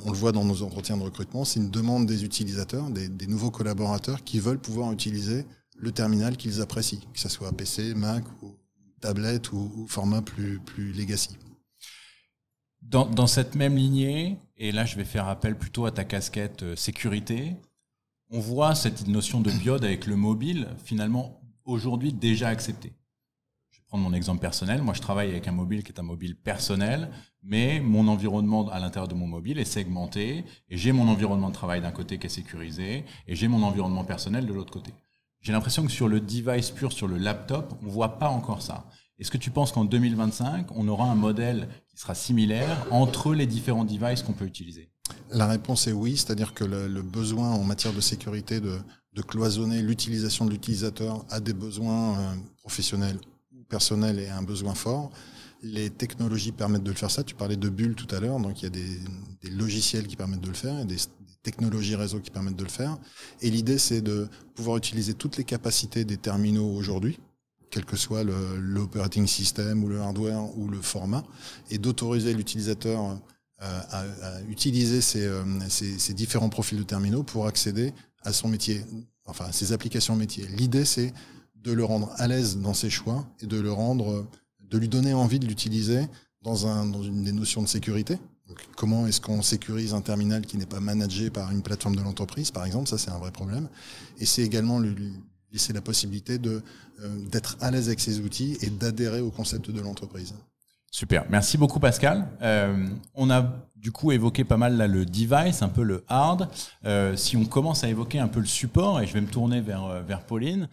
on 0.05 0.11
le 0.11 0.17
voit 0.17 0.31
dans 0.31 0.45
nos 0.45 0.63
entretiens 0.63 0.97
de 0.97 1.03
recrutement, 1.03 1.45
c'est 1.45 1.59
une 1.59 1.69
demande 1.69 2.05
des 2.05 2.23
utilisateurs, 2.23 2.89
des, 2.89 3.27
nouveaux 3.27 3.51
collaborateurs 3.51 4.23
qui 4.23 4.39
veulent 4.39 4.59
pouvoir 4.59 4.91
utiliser 4.91 5.45
le 5.77 5.91
terminal 5.91 6.37
qu'ils 6.37 6.61
apprécient, 6.61 6.99
que 7.13 7.19
ce 7.19 7.29
soit 7.29 7.51
PC, 7.51 7.93
Mac 7.93 8.23
tablette 9.01 9.51
ou, 9.51 9.85
format 9.89 10.21
plus, 10.21 10.59
plus 10.59 10.93
legacy. 10.93 11.37
Dans, 12.93 13.27
cette 13.27 13.55
même 13.55 13.75
lignée, 13.75 14.37
et 14.57 14.71
là 14.71 14.85
je 14.85 14.95
vais 14.95 15.03
faire 15.03 15.27
appel 15.27 15.57
plutôt 15.57 15.85
à 15.85 15.91
ta 15.91 16.03
casquette 16.03 16.63
euh, 16.63 16.75
sécurité, 16.75 17.55
on 18.29 18.39
voit 18.39 18.75
cette 18.75 19.07
notion 19.07 19.41
de 19.41 19.51
biode 19.51 19.83
avec 19.83 20.05
le 20.05 20.15
mobile 20.15 20.67
finalement 20.83 21.41
aujourd'hui 21.65 22.13
déjà 22.13 22.49
acceptée 22.49 22.93
prendre 23.93 24.09
mon 24.09 24.15
exemple 24.15 24.39
personnel. 24.39 24.81
Moi, 24.81 24.95
je 24.95 25.01
travaille 25.01 25.29
avec 25.29 25.47
un 25.47 25.51
mobile 25.51 25.83
qui 25.83 25.91
est 25.91 25.99
un 25.99 26.03
mobile 26.03 26.35
personnel, 26.35 27.11
mais 27.43 27.79
mon 27.79 28.07
environnement 28.07 28.67
à 28.69 28.79
l'intérieur 28.79 29.07
de 29.07 29.13
mon 29.13 29.27
mobile 29.27 29.59
est 29.59 29.65
segmenté 29.65 30.45
et 30.67 30.77
j'ai 30.77 30.91
mon 30.91 31.07
environnement 31.07 31.49
de 31.49 31.53
travail 31.53 31.79
d'un 31.79 31.91
côté 31.91 32.17
qui 32.17 32.25
est 32.25 32.29
sécurisé 32.29 33.05
et 33.27 33.35
j'ai 33.35 33.47
mon 33.47 33.61
environnement 33.61 34.03
personnel 34.03 34.47
de 34.47 34.53
l'autre 34.53 34.73
côté. 34.73 34.91
J'ai 35.41 35.51
l'impression 35.51 35.85
que 35.85 35.91
sur 35.91 36.07
le 36.07 36.19
device 36.19 36.71
pur, 36.71 36.91
sur 36.91 37.07
le 37.07 37.19
laptop, 37.19 37.77
on 37.83 37.87
voit 37.87 38.17
pas 38.17 38.29
encore 38.29 38.63
ça. 38.63 38.89
Est-ce 39.19 39.31
que 39.31 39.37
tu 39.37 39.51
penses 39.51 39.71
qu'en 39.71 39.85
2025, 39.85 40.67
on 40.71 40.87
aura 40.87 41.05
un 41.05 41.15
modèle 41.15 41.69
qui 41.89 41.97
sera 41.97 42.15
similaire 42.15 42.87
entre 42.91 43.33
les 43.33 43.45
différents 43.45 43.85
devices 43.85 44.23
qu'on 44.23 44.33
peut 44.33 44.45
utiliser? 44.45 44.89
La 45.29 45.47
réponse 45.47 45.87
est 45.87 45.91
oui, 45.91 46.17
c'est-à-dire 46.17 46.53
que 46.53 46.63
le, 46.63 47.01
besoin 47.01 47.51
en 47.51 47.63
matière 47.63 47.93
de 47.93 48.01
sécurité 48.01 48.59
de, 48.59 48.79
cloisonner 49.27 49.81
l'utilisation 49.81 50.45
de 50.45 50.51
l'utilisateur 50.51 51.23
à 51.29 51.39
des 51.39 51.53
besoins 51.53 52.17
euh, 52.17 52.35
professionnels 52.57 53.19
personnel 53.73 54.19
et 54.19 54.29
un 54.29 54.43
besoin 54.43 54.75
fort. 54.75 55.09
Les 55.63 55.89
technologies 55.89 56.51
permettent 56.51 56.83
de 56.83 56.91
le 56.91 56.97
faire 56.97 57.09
ça. 57.09 57.23
Tu 57.23 57.35
parlais 57.35 57.55
de 57.55 57.69
bulles 57.69 57.95
tout 57.95 58.13
à 58.15 58.19
l'heure, 58.19 58.39
donc 58.39 58.61
il 58.61 58.65
y 58.65 58.67
a 58.67 58.69
des, 58.69 59.49
logiciels 59.49 60.07
qui 60.07 60.15
permettent 60.15 60.41
de 60.41 60.47
le 60.47 60.53
faire 60.53 60.79
et 60.79 60.85
des, 60.85 60.97
technologies 61.41 61.95
réseau 61.95 62.19
qui 62.19 62.31
permettent 62.31 62.55
de 62.55 62.63
le 62.63 62.69
faire. 62.69 62.97
Et 63.41 63.49
l'idée, 63.49 63.77
c'est 63.77 64.01
de 64.01 64.29
pouvoir 64.55 64.77
utiliser 64.77 65.13
toutes 65.13 65.35
les 65.35 65.43
capacités 65.43 66.05
des 66.05 66.15
terminaux 66.15 66.69
aujourd'hui, 66.69 67.19
quel 67.73 67.85
que 67.85 67.97
soit 67.97 68.23
l'operating 68.23 69.25
system 69.25 69.83
ou 69.83 69.87
le 69.87 69.99
hardware 69.99 70.43
ou 70.59 70.67
le 70.67 70.79
format, 70.79 71.23
et 71.71 71.79
d'autoriser 71.79 72.31
l'utilisateur 72.35 73.17
euh, 73.63 73.79
à, 73.89 74.41
utiliser 74.47 74.99
euh, 75.21 75.43
ces, 75.69 76.13
différents 76.13 76.49
profils 76.49 76.77
de 76.77 76.83
terminaux 76.83 77.23
pour 77.23 77.47
accéder 77.47 77.91
à 78.21 78.31
son 78.31 78.47
métier, 78.47 78.85
enfin 79.25 79.45
à 79.45 79.51
ses 79.51 79.73
applications 79.73 80.15
métiers. 80.15 80.45
L'idée, 80.55 80.85
c'est 80.85 81.13
de 81.55 81.71
le 81.71 81.83
rendre 81.83 82.11
à 82.17 82.27
l'aise 82.27 82.57
dans 82.57 82.75
ses 82.75 82.91
choix 82.91 83.25
et 83.41 83.47
de 83.47 83.59
le 83.59 83.71
rendre, 83.71 84.27
de 84.59 84.77
lui 84.77 84.87
donner 84.87 85.15
envie 85.15 85.39
de 85.39 85.47
l'utiliser 85.47 86.07
dans, 86.43 86.67
un, 86.67 86.85
dans 86.85 87.01
une 87.01 87.23
des 87.23 87.31
notions 87.31 87.63
de 87.63 87.67
sécurité. 87.67 88.19
comment 88.75 89.07
est-ce 89.07 89.19
qu'on 89.19 89.41
sécurise 89.41 89.95
un 89.95 90.01
terminal 90.01 90.45
qui 90.45 90.57
n'est 90.57 90.67
pas 90.67 90.79
managé 90.79 91.31
par 91.31 91.49
une 91.49 91.63
plateforme 91.63 91.95
de 91.95 92.03
l'entreprise, 92.03 92.51
par 92.51 92.65
exemple? 92.65 92.87
Ça, 92.87 92.99
c'est 92.99 93.09
un 93.09 93.17
vrai 93.17 93.31
problème. 93.31 93.67
Et 94.19 94.27
c'est 94.27 94.43
également 94.43 94.77
laisser 95.53 95.71
la 95.71 95.81
possibilité 95.81 96.39
euh, 96.45 96.59
d'être 97.31 97.57
à 97.61 97.71
l'aise 97.71 97.87
avec 97.87 97.99
ses 97.99 98.19
outils 98.19 98.57
et 98.61 98.69
d'adhérer 98.69 99.21
au 99.21 99.29
concept 99.29 99.69
de 99.69 99.79
l'entreprise. 99.79 100.33
Super, 100.91 101.25
merci 101.29 101.57
beaucoup 101.57 101.79
Pascal. 101.79 102.27
Euh, 102.41 102.87
on 103.15 103.29
a 103.31 103.51
du 103.75 103.91
coup 103.91 104.11
évoqué 104.11 104.43
pas 104.43 104.57
mal 104.57 104.77
le 104.77 105.05
device, 105.05 105.61
un 105.61 105.69
peu 105.69 105.83
le 105.83 106.03
hard. 106.07 106.49
Euh, 106.85 107.15
si 107.15 107.37
on 107.37 107.45
commence 107.45 107.83
à 107.83 107.89
évoquer 107.89 108.19
un 108.19 108.27
peu 108.27 108.39
le 108.39 108.45
support, 108.45 108.99
et 109.01 109.07
je 109.07 109.13
vais 109.13 109.21
me 109.21 109.27
tourner 109.27 109.61
vers, 109.61 110.25
Pauline. 110.27 110.67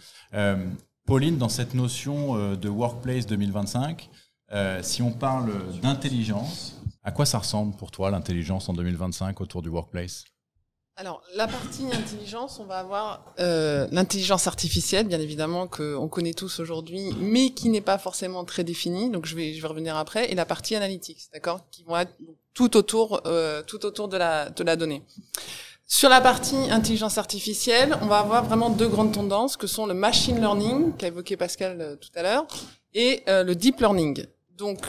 Pauline, 1.06 1.38
dans 1.38 1.49
cette 1.49 1.75
notion 1.75 2.55
de 2.55 2.69
Workplace 2.69 3.27
2025, 3.27 4.11
si 4.82 5.03
on 5.03 5.11
parle 5.11 5.53
d'intelligence, 5.81 6.81
à 7.03 7.12
quoi 7.12 7.25
ça 7.25 7.38
ressemble 7.38 7.75
pour 7.77 7.91
toi 7.91 8.11
l'intelligence 8.11 8.69
en 8.69 8.75
2025 8.75 9.41
autour 9.41 9.62
du 9.62 9.71
Workplace? 9.71 10.25
Alors, 11.00 11.23
la 11.35 11.49
partie 11.49 11.87
intelligence, 11.91 12.61
on 12.61 12.67
va 12.67 12.76
avoir 12.76 13.25
euh, 13.38 13.88
l'intelligence 13.91 14.47
artificielle, 14.47 15.06
bien 15.06 15.19
évidemment, 15.19 15.67
qu'on 15.67 16.08
connaît 16.08 16.35
tous 16.35 16.61
aujourd'hui, 16.61 17.14
mais 17.19 17.55
qui 17.55 17.70
n'est 17.70 17.81
pas 17.81 17.97
forcément 17.97 18.44
très 18.44 18.64
définie. 18.64 19.08
Donc, 19.08 19.25
je 19.25 19.35
vais, 19.35 19.55
je 19.55 19.62
vais 19.62 19.69
revenir 19.69 19.97
après. 19.97 20.31
Et 20.31 20.35
la 20.35 20.44
partie 20.44 20.76
analytics, 20.76 21.31
d'accord, 21.32 21.61
qui 21.70 21.85
vont 21.85 21.97
être 21.97 22.12
tout 22.53 22.77
autour, 22.77 23.22
euh, 23.24 23.63
tout 23.63 23.86
autour 23.86 24.08
de 24.08 24.19
la, 24.19 24.51
de 24.51 24.63
la 24.63 24.77
donnée. 24.77 25.03
Sur 25.86 26.10
la 26.10 26.20
partie 26.20 26.70
intelligence 26.70 27.17
artificielle, 27.17 27.96
on 28.03 28.06
va 28.06 28.19
avoir 28.19 28.44
vraiment 28.44 28.69
deux 28.69 28.89
grandes 28.89 29.15
tendances, 29.15 29.56
que 29.56 29.67
sont 29.67 29.86
le 29.86 29.94
machine 29.94 30.39
learning, 30.39 30.94
qu'a 30.98 31.06
évoqué 31.06 31.39
Pascal 31.39 31.81
euh, 31.81 31.96
tout 31.96 32.10
à 32.15 32.22
l'heure, 32.22 32.46
et 32.93 33.22
euh, 33.27 33.43
le 33.43 33.55
deep 33.55 33.81
learning. 33.81 34.27
Donc, 34.58 34.84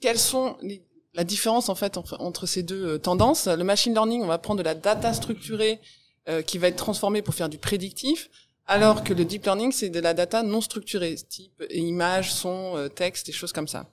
quels 0.00 0.18
sont 0.18 0.56
les 0.60 0.82
la 1.16 1.24
différence 1.24 1.68
en 1.68 1.74
fait 1.74 1.96
entre 1.96 2.46
ces 2.46 2.62
deux 2.62 2.86
euh, 2.86 2.98
tendances. 2.98 3.46
Le 3.46 3.64
machine 3.64 3.92
learning, 3.94 4.22
on 4.22 4.26
va 4.26 4.38
prendre 4.38 4.58
de 4.58 4.64
la 4.64 4.74
data 4.74 5.14
structurée 5.14 5.80
euh, 6.28 6.42
qui 6.42 6.58
va 6.58 6.68
être 6.68 6.76
transformée 6.76 7.22
pour 7.22 7.34
faire 7.34 7.48
du 7.48 7.58
prédictif, 7.58 8.28
alors 8.66 9.02
que 9.02 9.14
le 9.14 9.24
deep 9.24 9.44
learning, 9.44 9.72
c'est 9.72 9.88
de 9.88 10.00
la 10.00 10.12
data 10.12 10.42
non 10.42 10.60
structurée, 10.60 11.14
type 11.14 11.64
images, 11.70 12.32
sons, 12.32 12.76
euh, 12.76 12.88
texte, 12.88 13.26
des 13.26 13.32
choses 13.32 13.52
comme 13.52 13.68
ça. 13.68 13.90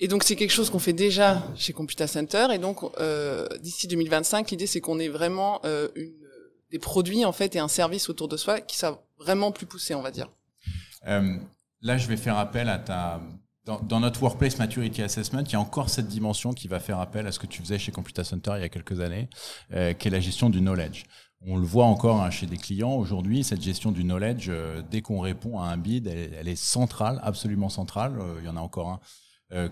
Et 0.00 0.08
donc 0.08 0.24
c'est 0.24 0.36
quelque 0.36 0.50
chose 0.50 0.70
qu'on 0.70 0.78
fait 0.78 0.92
déjà 0.92 1.42
chez 1.56 1.72
Computer 1.72 2.06
Center. 2.06 2.48
Et 2.52 2.58
donc 2.58 2.82
d'ici 3.60 3.86
2025, 3.88 4.50
l'idée 4.50 4.66
c'est 4.66 4.80
qu'on 4.80 4.98
ait 4.98 5.08
vraiment 5.08 5.62
une, 5.94 6.12
des 6.70 6.78
produits 6.78 7.24
en 7.24 7.32
fait 7.32 7.56
et 7.56 7.58
un 7.60 7.68
service 7.68 8.10
autour 8.10 8.28
de 8.28 8.36
soi 8.36 8.60
qui 8.60 8.76
soit 8.76 9.06
vraiment 9.18 9.52
plus 9.52 9.64
poussé, 9.64 9.94
on 9.94 10.02
va 10.02 10.10
dire. 10.10 10.28
là, 11.06 11.96
je 11.96 12.06
vais 12.08 12.18
faire 12.18 12.36
appel 12.36 12.68
à 12.68 12.78
ta 12.78 13.22
dans, 13.66 14.00
notre 14.00 14.22
Workplace 14.22 14.58
Maturity 14.58 15.02
Assessment, 15.02 15.42
il 15.44 15.52
y 15.52 15.56
a 15.56 15.60
encore 15.60 15.90
cette 15.90 16.06
dimension 16.06 16.52
qui 16.52 16.68
va 16.68 16.78
faire 16.78 17.00
appel 17.00 17.26
à 17.26 17.32
ce 17.32 17.38
que 17.38 17.46
tu 17.46 17.60
faisais 17.62 17.78
chez 17.78 17.90
Computer 17.90 18.22
Center 18.22 18.52
il 18.56 18.60
y 18.60 18.64
a 18.64 18.68
quelques 18.68 19.00
années, 19.00 19.28
euh, 19.74 19.92
qui 19.92 20.06
est 20.06 20.10
la 20.10 20.20
gestion 20.20 20.50
du 20.50 20.60
knowledge. 20.60 21.04
On 21.40 21.56
le 21.56 21.66
voit 21.66 21.84
encore 21.84 22.22
hein, 22.22 22.30
chez 22.30 22.46
des 22.46 22.56
clients 22.56 22.94
aujourd'hui, 22.94 23.42
cette 23.42 23.62
gestion 23.62 23.90
du 23.90 24.04
knowledge, 24.04 24.46
euh, 24.48 24.82
dès 24.90 25.02
qu'on 25.02 25.20
répond 25.20 25.60
à 25.60 25.66
un 25.66 25.76
bid, 25.76 26.06
elle, 26.06 26.48
est 26.48 26.56
centrale, 26.56 27.20
absolument 27.22 27.68
centrale. 27.68 28.18
Euh, 28.20 28.36
il 28.40 28.46
y 28.46 28.48
en 28.48 28.56
a 28.56 28.60
encore 28.60 28.90
un 28.90 29.00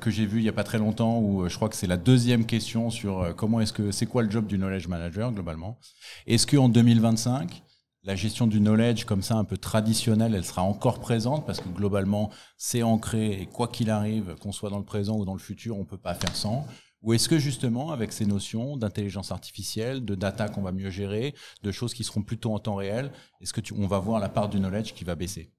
que 0.01 0.09
j'ai 0.09 0.25
vu 0.25 0.39
il 0.39 0.45
y 0.45 0.49
a 0.49 0.53
pas 0.53 0.63
très 0.63 0.79
longtemps 0.79 1.19
où 1.19 1.49
je 1.49 1.57
crois 1.57 1.69
que 1.69 1.75
c'est 1.75 1.89
la 1.89 1.97
deuxième 1.97 2.47
question 2.47 2.91
sur 2.91 3.35
comment 3.35 3.61
est-ce 3.61 3.73
que 3.73 3.91
c'est 3.91 4.07
quoi 4.07 4.23
le 4.23 4.31
job 4.31 4.47
du 4.47 4.57
knowledge 4.57 4.87
manager 4.87 5.33
globalement? 5.33 5.81
Est-ce 6.29 6.47
qu'en 6.47 6.69
2025 6.69 7.64
la 8.05 8.17
gestion 8.17 8.47
du 8.47 8.61
knowledge 8.61 9.05
comme 9.05 9.23
ça 9.23 9.35
un 9.35 9.45
peu 9.45 9.57
traditionnelle, 9.57 10.35
elle 10.35 10.45
sera 10.45 10.63
encore 10.63 11.01
présente 11.01 11.47
parce 11.47 11.61
que 11.61 11.69
globalement 11.69 12.31
c'est 12.59 12.83
ancré 12.83 13.33
et 13.33 13.47
quoi 13.47 13.67
qu'il 13.69 13.91
arrive, 13.91 14.37
qu'on 14.41 14.53
soit 14.53 14.71
dans 14.71 14.79
le 14.79 14.85
présent 14.85 15.17
ou 15.17 15.25
dans 15.25 15.33
le 15.33 15.39
futur, 15.39 15.79
on 15.79 15.85
peut 15.85 15.99
pas 15.99 16.15
faire 16.15 16.37
sans. 16.37 16.67
Ou 17.03 17.13
est-ce 17.15 17.29
que 17.29 17.39
justement 17.39 17.93
avec 17.93 18.13
ces 18.13 18.27
notions 18.27 18.77
d'intelligence 18.77 19.31
artificielle, 19.31 20.05
de 20.05 20.15
data 20.15 20.49
qu'on 20.49 20.63
va 20.63 20.73
mieux 20.73 20.91
gérer, 20.91 21.35
de 21.63 21.73
choses 21.73 21.93
qui 21.95 22.05
seront 22.05 22.23
plutôt 22.23 22.55
en 22.55 22.59
temps 22.59 22.77
réel, 22.77 23.11
est-ce 23.41 23.53
que 23.53 23.61
on 23.75 23.87
va 23.87 23.99
voir 23.99 24.21
la 24.21 24.29
part 24.29 24.49
du 24.49 24.59
knowledge 24.59 24.93
qui 24.93 25.05
va 25.05 25.15
baisser? 25.15 25.51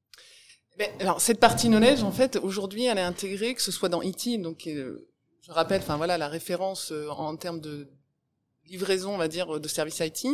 Ben, 0.78 0.90
alors 1.00 1.22
cette 1.22 1.40
partie 1.40 1.68
knowledge 1.70 2.04
en 2.04 2.12
fait 2.12 2.36
aujourd'hui 2.36 2.84
elle 2.86 2.98
est 2.98 3.02
intégrée 3.02 3.54
que 3.54 3.62
ce 3.62 3.72
soit 3.72 3.88
dans 3.88 4.02
IT 4.02 4.42
donc 4.42 4.68
euh, 4.68 5.08
je 5.42 5.52
rappelle 5.54 5.82
enfin 5.82 5.96
voilà 5.96 6.18
la 6.18 6.28
référence 6.28 6.92
euh, 6.92 7.08
en 7.08 7.38
termes 7.38 7.62
de 7.62 7.90
livraison 8.66 9.14
on 9.14 9.18
va 9.18 9.30
dire 9.30 9.62
de 9.62 9.68
service 9.70 10.02
IT 10.02 10.28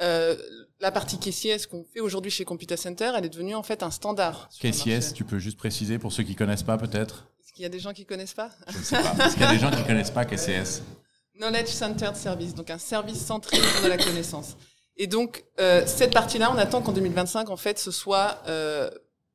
euh, 0.00 0.36
la 0.80 0.90
partie 0.90 1.18
KCS 1.18 1.66
qu'on 1.66 1.84
fait 1.84 2.00
aujourd'hui 2.00 2.30
chez 2.30 2.44
Computer 2.44 2.76
Center, 2.76 3.12
elle 3.16 3.24
est 3.24 3.28
devenue 3.28 3.54
en 3.54 3.62
fait 3.62 3.82
un 3.82 3.90
standard. 3.90 4.48
KCS, 4.60 5.12
tu 5.14 5.24
peux 5.24 5.38
juste 5.38 5.58
préciser 5.58 5.98
pour 5.98 6.12
ceux 6.12 6.22
qui 6.22 6.34
connaissent 6.34 6.62
pas 6.62 6.78
peut-être 6.78 7.26
Est-ce 7.40 7.52
qu'il 7.52 7.62
y 7.62 7.66
a 7.66 7.68
des 7.68 7.78
gens 7.78 7.92
qui 7.92 8.04
connaissent 8.04 8.34
pas 8.34 8.50
Je 8.68 8.78
ne 8.78 8.82
sais 8.82 8.96
pas. 8.96 9.26
Est-ce 9.26 9.34
qu'il 9.34 9.42
y 9.42 9.46
a 9.46 9.52
des 9.52 9.58
gens 9.58 9.70
qui 9.70 9.84
connaissent 9.84 10.10
pas 10.10 10.24
KCS 10.24 10.82
Knowledge 11.38 11.68
Centered 11.68 12.16
Service, 12.16 12.54
donc 12.54 12.70
un 12.70 12.78
service 12.78 13.24
centré 13.24 13.56
sur 13.56 13.82
de 13.82 13.88
la 13.88 13.96
connaissance. 13.96 14.56
Et 14.96 15.06
donc 15.06 15.44
euh, 15.58 15.82
cette 15.86 16.12
partie-là, 16.12 16.52
on 16.52 16.58
attend 16.58 16.82
qu'en 16.82 16.92
2025, 16.92 17.50
en 17.50 17.56
fait, 17.56 17.78
ce 17.78 17.90
soit 17.90 18.38
euh, 18.48 18.90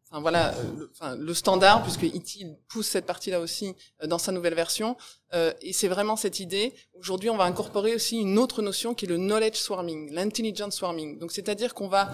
Enfin 0.10 0.22
voilà, 0.22 0.54
euh, 0.56 0.64
le, 0.78 0.92
enfin, 0.94 1.16
le 1.18 1.34
standard 1.34 1.84
puisque 1.84 2.04
IT 2.04 2.46
pousse 2.70 2.88
cette 2.88 3.06
partie-là 3.06 3.42
aussi 3.42 3.76
euh, 4.02 4.08
dans 4.08 4.18
sa 4.18 4.32
nouvelle 4.32 4.56
version. 4.56 4.96
Euh, 5.34 5.52
et 5.62 5.74
c'est 5.74 5.90
vraiment 5.90 6.16
cette 6.16 6.40
idée. 6.40 6.74
Aujourd'hui, 6.98 7.30
on 7.30 7.36
va 7.36 7.44
incorporer 7.44 7.94
aussi 7.94 8.18
une 8.18 8.40
autre 8.40 8.62
notion 8.62 8.94
qui 8.94 9.06
est 9.06 9.10
le 9.10 9.18
knowledge 9.18 9.58
swarming, 9.58 10.14
l'intelligence 10.14 10.76
swarming. 10.76 11.20
Donc 11.20 11.32
c'est-à-dire 11.32 11.74
qu'on 11.74 11.90
va 11.90 12.10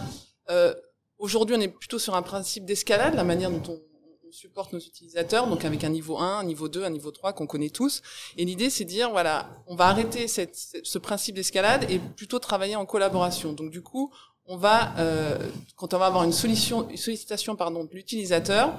euh, 0.49 0.73
aujourd'hui, 1.17 1.55
on 1.55 1.61
est 1.61 1.67
plutôt 1.67 1.99
sur 1.99 2.15
un 2.15 2.21
principe 2.21 2.65
d'escalade, 2.65 3.15
la 3.15 3.23
manière 3.23 3.51
dont 3.51 3.71
on, 3.71 3.73
on, 3.73 4.31
supporte 4.31 4.73
nos 4.73 4.79
utilisateurs, 4.79 5.45
donc 5.45 5.63
avec 5.63 5.83
un 5.83 5.89
niveau 5.89 6.17
1, 6.17 6.39
un 6.39 6.43
niveau 6.43 6.67
2, 6.67 6.83
un 6.83 6.89
niveau 6.89 7.11
3 7.11 7.33
qu'on 7.33 7.45
connaît 7.45 7.69
tous. 7.69 8.01
Et 8.35 8.45
l'idée, 8.45 8.71
c'est 8.71 8.83
de 8.83 8.89
dire 8.89 9.11
voilà, 9.11 9.49
on 9.67 9.75
va 9.75 9.85
arrêter 9.85 10.27
cette, 10.27 10.55
ce 10.55 10.97
principe 10.97 11.35
d'escalade 11.35 11.85
et 11.89 11.99
plutôt 11.99 12.39
travailler 12.39 12.75
en 12.75 12.87
collaboration. 12.87 13.53
Donc 13.53 13.69
du 13.69 13.83
coup, 13.83 14.11
on 14.45 14.57
va, 14.57 14.93
euh, 14.97 15.37
quand 15.75 15.93
on 15.93 15.97
va 15.97 16.07
avoir 16.07 16.23
une, 16.23 16.33
solution, 16.33 16.89
une 16.89 16.97
sollicitation 16.97 17.55
pardon, 17.55 17.83
de 17.83 17.93
l'utilisateur, 17.93 18.73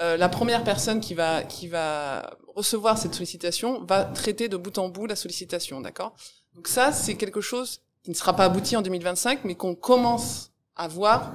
euh, 0.00 0.16
la 0.16 0.28
première 0.28 0.64
personne 0.64 1.00
qui 1.00 1.14
va, 1.14 1.42
qui 1.42 1.68
va 1.68 2.36
recevoir 2.54 2.96
cette 2.96 3.14
sollicitation 3.14 3.84
va 3.84 4.04
traiter 4.04 4.48
de 4.48 4.56
bout 4.56 4.76
en 4.78 4.88
bout 4.88 5.06
la 5.06 5.16
sollicitation, 5.16 5.80
d'accord? 5.80 6.14
Donc 6.54 6.68
ça, 6.68 6.92
c'est 6.92 7.16
quelque 7.16 7.40
chose 7.40 7.80
qui 8.02 8.10
ne 8.10 8.16
sera 8.16 8.34
pas 8.34 8.46
abouti 8.46 8.76
en 8.76 8.82
2025, 8.82 9.44
mais 9.44 9.54
qu'on 9.54 9.74
commence 9.74 10.52
à 10.74 10.88
voir 10.88 11.32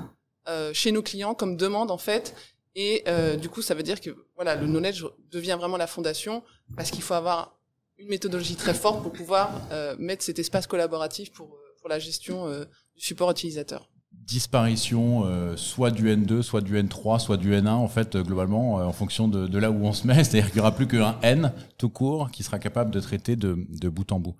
euh, 0.47 0.73
chez 0.73 0.91
nos 0.91 1.01
clients 1.01 1.33
comme 1.33 1.57
demande 1.57 1.91
en 1.91 1.97
fait. 1.97 2.35
Et 2.75 3.03
euh, 3.07 3.35
du 3.35 3.49
coup, 3.49 3.61
ça 3.61 3.73
veut 3.73 3.83
dire 3.83 4.01
que 4.01 4.09
voilà, 4.35 4.55
le 4.55 4.67
knowledge 4.67 5.05
devient 5.31 5.55
vraiment 5.57 5.77
la 5.77 5.87
fondation 5.87 6.43
parce 6.75 6.91
qu'il 6.91 7.01
faut 7.01 7.13
avoir 7.13 7.57
une 7.97 8.09
méthodologie 8.09 8.55
très 8.55 8.73
forte 8.73 9.01
pour 9.01 9.13
pouvoir 9.13 9.61
euh, 9.71 9.95
mettre 9.97 10.23
cet 10.23 10.39
espace 10.39 10.67
collaboratif 10.67 11.31
pour, 11.31 11.57
la 11.89 11.99
gestion 11.99 12.47
euh, 12.47 12.65
support 12.95 13.31
utilisateur 13.31 13.89
disparition 14.11 15.25
euh, 15.25 15.55
soit 15.57 15.91
du 15.91 16.07
N2, 16.07 16.41
soit 16.41 16.61
du 16.61 16.81
N3, 16.81 17.19
soit 17.19 17.37
du 17.37 17.51
N1 17.51 17.67
en 17.67 17.87
fait 17.87 18.15
euh, 18.15 18.23
globalement 18.23 18.75
en 18.75 18.93
fonction 18.93 19.27
de, 19.27 19.59
là 19.59 19.69
où 19.69 19.85
on 19.85 19.93
se 19.93 20.07
met, 20.07 20.23
c'est-à-dire 20.23 20.47
qu'il 20.47 20.55
n'y 20.55 20.61
aura 20.61 20.73
plus 20.73 20.87
qu'un 20.87 21.17
N 21.21 21.51
tout 21.77 21.89
court 21.89 22.31
qui 22.31 22.41
sera 22.41 22.57
capable 22.57 22.91
de 22.91 22.99
traiter 22.99 23.35
de, 23.35 23.89
bout 23.89 24.11
en 24.11 24.19
bout. 24.19 24.35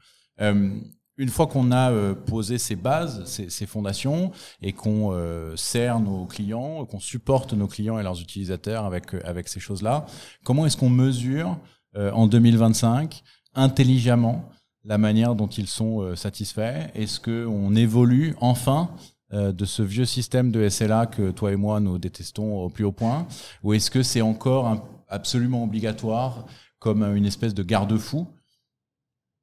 Une 1.18 1.30
fois 1.30 1.48
qu'on 1.48 1.72
a 1.72 2.14
posé 2.14 2.58
ces 2.58 2.76
bases, 2.76 3.24
ces, 3.26 3.50
ces 3.50 3.66
fondations 3.66 4.32
et 4.62 4.74
qu'on 4.74 5.14
sert 5.56 6.00
nos 6.00 6.26
clients, 6.26 6.84
qu'on 6.86 7.00
supporte 7.00 7.54
nos 7.54 7.68
clients 7.68 8.00
et 8.00 8.04
leurs 8.04 8.20
utilisateurs 8.20 8.86
avec 8.86 9.14
avec 9.24 9.48
ces 9.48 9.60
choses-là, 9.60 10.06
comment 10.44 10.66
est-ce 10.66 10.78
qu'on 10.78 10.90
mesure 10.90 11.58
en 11.96 12.28
2025 12.28 13.24
intelligemment 13.56 14.50
la 14.86 14.98
manière 14.98 15.36
dont 15.36 15.48
ils 15.48 15.68
sont 15.68 16.16
satisfaits. 16.16 16.90
Est-ce 16.94 17.20
qu'on 17.20 17.76
évolue 17.76 18.36
enfin 18.40 18.92
euh, 19.34 19.52
de 19.52 19.66
ce 19.66 19.82
vieux 19.82 20.06
système 20.06 20.52
de 20.52 20.70
SLA 20.70 21.08
que 21.08 21.32
toi 21.32 21.52
et 21.52 21.56
moi 21.56 21.80
nous 21.80 21.98
détestons 21.98 22.62
au 22.62 22.70
plus 22.70 22.84
haut 22.84 22.92
point? 22.92 23.28
Ou 23.64 23.74
est-ce 23.74 23.90
que 23.90 24.04
c'est 24.04 24.22
encore 24.22 24.86
absolument 25.10 25.64
obligatoire 25.64 26.46
comme 26.78 27.02
une 27.04 27.26
espèce 27.26 27.56
de 27.56 27.64
garde-fou? 27.64 28.28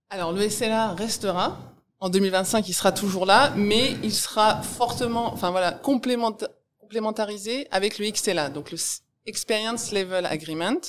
Alors 0.09 0.33
le 0.33 0.49
SLA 0.49 0.95
restera. 0.95 1.59
En 1.99 2.11
2025, 2.11 2.69
il 2.69 2.75
sera 2.75 2.93
toujours 2.93 3.27
là, 3.27 3.53
mais 3.57 3.97
il 4.05 4.13
sera 4.13 4.63
fortement, 4.63 5.33
enfin 5.33 5.51
voilà, 5.51 5.73
complémentarisé 5.73 7.67
avec 7.71 7.99
le 7.99 8.11
XLA, 8.11 8.51
donc 8.51 8.71
le 8.71 8.79
Experience 9.25 9.93
Level 9.93 10.27
Agreement, 10.27 10.81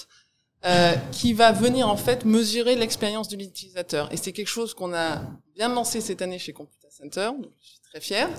euh, 0.65 0.93
qui 1.12 1.34
va 1.34 1.51
venir 1.51 1.89
en 1.89 1.98
fait 1.98 2.24
mesurer 2.25 2.75
l'expérience 2.75 3.27
de 3.27 3.36
l'utilisateur. 3.36 4.12
Et 4.13 4.17
c'est 4.17 4.32
quelque 4.32 4.48
chose 4.48 4.74
qu'on 4.74 4.93
a 4.93 5.22
bien 5.55 5.70
lancé 5.70 6.00
cette 6.00 6.22
année 6.22 6.39
chez 6.39 6.53
Computer 6.53 6.88
Center, 6.89 7.32
donc 7.38 7.51
je 7.60 7.67
suis 7.67 7.79
très 7.82 8.00
fier 8.00 8.29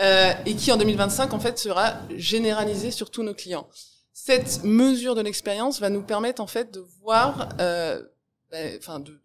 euh, 0.00 0.32
et 0.46 0.54
qui 0.54 0.70
en 0.72 0.76
2025 0.76 1.32
en 1.32 1.40
fait 1.40 1.58
sera 1.58 1.94
généralisé 2.16 2.90
sur 2.90 3.10
tous 3.10 3.22
nos 3.22 3.34
clients. 3.34 3.68
Cette 4.12 4.62
mesure 4.64 5.14
de 5.14 5.20
l'expérience 5.20 5.80
va 5.80 5.90
nous 5.90 6.02
permettre 6.02 6.42
en 6.42 6.46
fait 6.46 6.72
de 6.72 6.80
voir, 7.00 7.48
euh, 7.60 8.02
ben, 8.50 8.78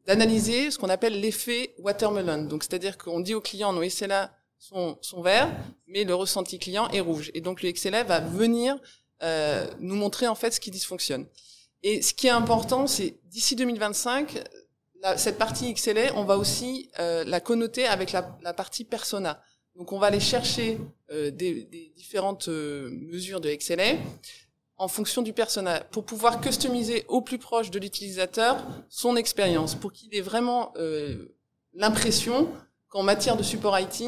d'analyser 0.05 0.71
ce 0.71 0.77
qu'on 0.77 0.89
appelle 0.89 1.19
l'effet 1.19 1.75
watermelon. 1.79 2.43
Donc 2.43 2.63
c'est-à-dire 2.63 2.97
qu'on 2.97 3.19
dit 3.19 3.33
aux 3.33 3.41
clients 3.41 3.73
nos 3.73 3.87
SLA 3.87 4.31
sont, 4.57 4.97
sont 5.01 5.21
verts, 5.21 5.49
mais 5.87 6.03
le 6.03 6.15
ressenti 6.15 6.59
client 6.59 6.87
est 6.89 6.99
rouge. 6.99 7.31
Et 7.33 7.41
donc 7.41 7.61
le 7.61 7.71
XLA 7.71 8.03
va 8.03 8.19
venir 8.19 8.77
euh, 9.23 9.67
nous 9.79 9.95
montrer 9.95 10.27
en 10.27 10.35
fait 10.35 10.51
ce 10.51 10.59
qui 10.59 10.71
dysfonctionne. 10.71 11.25
Et 11.89 12.01
ce 12.01 12.13
qui 12.13 12.27
est 12.27 12.31
important, 12.31 12.85
c'est 12.85 13.15
d'ici 13.29 13.55
2025, 13.55 14.43
la, 15.01 15.17
cette 15.17 15.37
partie 15.37 15.73
XLA, 15.73 16.13
on 16.17 16.25
va 16.25 16.37
aussi 16.37 16.89
euh, 16.99 17.23
la 17.23 17.39
connoter 17.39 17.85
avec 17.85 18.11
la, 18.11 18.37
la 18.41 18.53
partie 18.53 18.83
persona. 18.83 19.41
Donc 19.73 19.93
on 19.93 19.97
va 19.97 20.07
aller 20.07 20.19
chercher 20.19 20.79
euh, 21.11 21.31
des, 21.31 21.63
des, 21.63 21.93
différentes 21.95 22.49
euh, 22.49 22.89
mesures 22.91 23.39
de 23.39 23.49
XLA 23.55 23.99
en 24.75 24.89
fonction 24.89 25.21
du 25.21 25.31
personnel 25.31 25.85
pour 25.91 26.03
pouvoir 26.03 26.41
customiser 26.41 27.05
au 27.07 27.21
plus 27.21 27.37
proche 27.37 27.71
de 27.71 27.79
l'utilisateur 27.79 28.67
son 28.89 29.15
expérience, 29.15 29.73
pour 29.73 29.93
qu'il 29.93 30.13
ait 30.13 30.19
vraiment 30.19 30.73
euh, 30.75 31.37
l'impression 31.73 32.51
qu'en 32.89 33.03
matière 33.03 33.37
de 33.37 33.43
support 33.43 33.79
IT, 33.79 34.03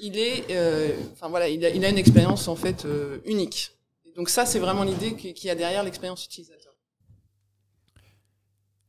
il 0.00 0.16
est, 0.16 0.46
euh, 0.50 0.96
enfin 1.12 1.28
voilà, 1.28 1.50
il 1.50 1.62
a, 1.62 1.68
il 1.68 1.84
a, 1.84 1.90
une 1.90 1.98
expérience 1.98 2.48
en 2.48 2.56
fait 2.56 2.86
euh, 2.86 3.18
unique. 3.26 3.72
Donc 4.16 4.30
ça, 4.30 4.46
c'est 4.46 4.60
vraiment 4.60 4.82
l'idée 4.82 5.14
qu'il 5.14 5.44
y 5.44 5.50
a 5.50 5.54
derrière 5.54 5.84
l'expérience 5.84 6.24
utilisateur. 6.24 6.67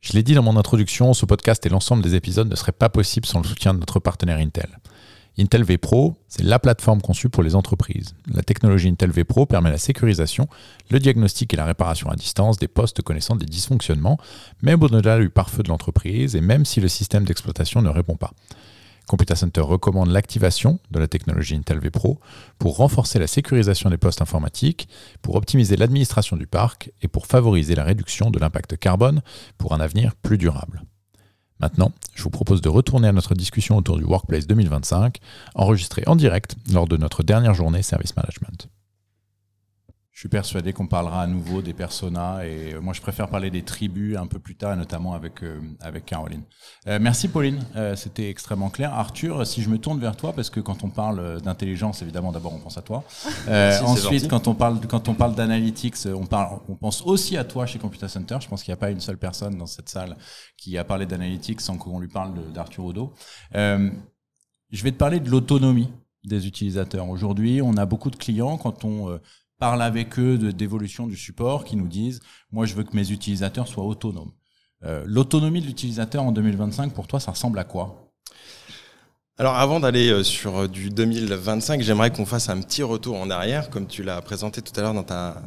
Je 0.02 0.14
l'ai 0.14 0.24
dit 0.24 0.34
dans 0.34 0.44
mon 0.44 0.56
introduction, 0.56 1.14
ce 1.14 1.26
podcast 1.26 1.66
et 1.66 1.70
l'ensemble 1.70 2.02
des 2.02 2.16
épisodes 2.16 2.50
ne 2.50 2.56
seraient 2.56 2.72
pas 2.72 2.88
possibles 2.88 3.26
sans 3.26 3.40
le 3.42 3.46
soutien 3.46 3.74
de 3.74 3.80
notre 3.80 4.00
partenaire 4.00 4.38
Intel. 4.38 4.80
Intel 5.38 5.64
vPro, 5.64 6.16
c'est 6.30 6.44
la 6.44 6.58
plateforme 6.58 7.02
conçue 7.02 7.30
pour 7.30 7.44
les 7.44 7.54
entreprises. 7.54 8.16
La 8.34 8.42
technologie 8.42 8.88
Intel 8.88 9.12
vPro 9.12 9.46
permet 9.46 9.72
la 9.72 9.78
sécurisation, 9.78 10.48
le 10.90 11.00
diagnostic 11.00 11.54
et 11.54 11.58
la 11.58 11.66
réparation 11.66 12.10
à 12.10 12.16
distance 12.16 12.58
des 12.58 12.70
postes 12.70 13.02
connaissant 13.02 13.36
des 13.36 13.46
dysfonctionnements, 13.46 14.18
même 14.62 14.82
au-delà 14.82 15.20
du 15.20 15.30
pare-feu 15.30 15.64
de 15.64 15.70
l'entreprise 15.70 16.36
et 16.36 16.42
même 16.42 16.64
si 16.64 16.80
le 16.80 16.88
système 16.88 17.26
d'exploitation 17.26 17.82
ne 17.82 17.90
répond 17.90 18.16
pas. 18.16 18.32
Computer 19.10 19.36
Center 19.36 19.62
recommande 19.62 20.12
l'activation 20.12 20.78
de 20.92 21.00
la 21.00 21.08
technologie 21.08 21.56
Intel 21.56 21.80
vPro 21.80 22.20
pour 22.60 22.78
renforcer 22.78 23.18
la 23.18 23.26
sécurisation 23.26 23.90
des 23.90 23.98
postes 23.98 24.22
informatiques, 24.22 24.88
pour 25.24 25.34
optimiser 25.34 25.78
l'administration 25.78 26.38
du 26.38 26.46
parc 26.46 26.92
et 27.02 27.08
pour 27.08 27.26
favoriser 27.26 27.74
la 27.74 27.84
réduction 27.84 28.30
de 28.30 28.38
l'impact 28.38 28.78
carbone 28.78 29.24
pour 29.58 29.74
un 29.74 29.80
avenir 29.80 30.16
plus 30.16 30.38
durable. 30.38 30.84
Maintenant, 31.60 31.92
je 32.14 32.22
vous 32.22 32.30
propose 32.30 32.62
de 32.62 32.70
retourner 32.70 33.08
à 33.08 33.12
notre 33.12 33.34
discussion 33.34 33.78
autour 33.78 33.98
du 33.98 34.04
Workplace 34.04 34.46
2025, 34.46 35.18
enregistrée 35.56 36.04
en 36.06 36.16
direct 36.16 36.56
lors 36.72 36.88
de 36.88 36.96
notre 36.96 37.24
dernière 37.24 37.56
journée 37.56 37.82
Service 37.82 38.16
Management. 38.16 38.70
Je 40.20 40.24
suis 40.24 40.30
persuadé 40.30 40.74
qu'on 40.74 40.86
parlera 40.86 41.22
à 41.22 41.28
nouveau 41.28 41.62
des 41.62 41.72
personas 41.74 42.44
et 42.44 42.76
moi 42.82 42.92
je 42.92 43.00
préfère 43.00 43.30
parler 43.30 43.50
des 43.50 43.62
tribus 43.62 44.18
un 44.18 44.28
peu 44.28 44.38
plus 44.38 44.56
tard, 44.56 44.76
notamment 44.76 45.14
avec 45.14 45.42
euh, 45.44 45.62
avec 45.80 46.06
Caroline. 46.06 46.42
Euh, 46.88 47.00
merci 47.02 47.30
Pauline, 47.30 47.64
euh, 47.78 47.96
c'était 47.96 48.30
extrêmement 48.30 48.70
clair. 48.70 48.94
Arthur, 48.94 49.48
si 49.48 49.62
je 49.62 49.70
me 49.70 49.78
tourne 49.78 49.98
vers 49.98 50.18
toi 50.18 50.34
parce 50.34 50.50
que 50.50 50.60
quand 50.60 50.84
on 50.84 50.90
parle 50.90 51.42
d'intelligence, 51.42 52.02
évidemment 52.02 52.34
d'abord 52.34 52.54
on 52.54 52.60
pense 52.60 52.78
à 52.78 52.82
toi. 52.82 53.06
Merci, 53.48 53.86
ensuite, 53.86 54.28
quand 54.28 54.50
on 54.50 54.56
parle 54.56 54.86
quand 54.88 55.08
on 55.08 55.14
parle 55.14 55.36
d'analytics, 55.36 55.96
on 56.14 56.26
parle 56.26 56.60
on 56.68 56.76
pense 56.76 57.02
aussi 57.04 57.38
à 57.38 57.46
toi 57.46 57.66
chez 57.66 57.80
Computer 57.80 58.10
Center. 58.10 58.40
Je 58.42 58.50
pense 58.50 58.62
qu'il 58.62 58.74
n'y 58.74 58.78
a 58.78 58.82
pas 58.82 58.92
une 58.92 59.00
seule 59.00 59.18
personne 59.18 59.58
dans 59.58 59.68
cette 59.68 59.88
salle 59.88 60.18
qui 60.58 60.78
a 60.78 60.84
parlé 60.84 61.06
d'analytics 61.06 61.62
sans 61.62 61.78
qu'on 61.78 61.98
lui 61.98 62.10
parle 62.10 62.34
d'Arthur 62.52 62.84
Odo. 62.84 63.14
je 63.54 64.84
vais 64.84 64.92
te 64.92 64.98
parler 64.98 65.22
de 65.22 65.30
l'autonomie 65.30 65.88
des 66.26 66.46
utilisateurs. 66.46 67.08
Aujourd'hui, 67.08 67.62
on 67.62 67.78
a 67.78 67.86
beaucoup 67.86 68.10
de 68.10 68.18
clients 68.18 68.58
quand 68.58 68.84
on 68.84 69.18
parle 69.60 69.82
avec 69.82 70.18
eux 70.18 70.38
d'évolution 70.38 71.06
du 71.06 71.18
support 71.18 71.66
qui 71.66 71.76
nous 71.76 71.88
disent 71.88 72.22
moi 72.52 72.66
je 72.66 72.74
veux 72.74 72.84
que 72.84 72.96
mes 72.96 73.12
utilisateurs 73.12 73.68
soient 73.68 73.84
autonomes. 73.84 74.32
Euh, 74.86 75.04
L'autonomie 75.06 75.62
de 75.62 75.68
l'utilisateur 75.68 76.24
en 76.24 76.32
2025 76.32 76.94
pour 76.94 77.08
toi 77.08 77.20
ça 77.20 77.32
ressemble 77.32 77.60
à 77.60 77.66
quoi? 77.66 78.10
Alors 79.38 79.56
avant 79.56 79.80
d'aller 79.80 80.10
euh, 80.10 80.24
sur 80.24 80.58
euh, 80.58 80.68
du 80.68 80.90
2025, 80.90 81.82
j'aimerais 81.82 82.12
qu'on 82.12 82.26
fasse 82.26 82.50
un 82.50 82.60
petit 82.62 82.84
retour 82.84 83.18
en 83.18 83.30
arrière, 83.30 83.70
comme 83.70 83.88
tu 83.88 84.04
l'as 84.04 84.22
présenté 84.22 84.62
tout 84.62 84.74
à 84.78 84.82
l'heure 84.82 84.94
dans, 84.94 85.04
ta, 85.04 85.42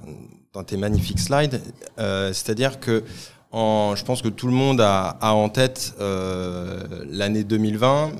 dans 0.53 0.65
tes 0.65 0.77
magnifiques 0.77 1.21
slides. 1.21 1.61
C'est-à-dire 1.99 2.81
que 2.81 3.05
je 3.53 4.05
pense 4.05 4.23
que 4.23 4.29
tout 4.29 4.47
le 4.47 4.55
monde 4.55 4.81
a, 4.81 5.19
en 5.21 5.51
tête 5.51 5.95
l'année 6.01 7.45
2020, 7.45 8.13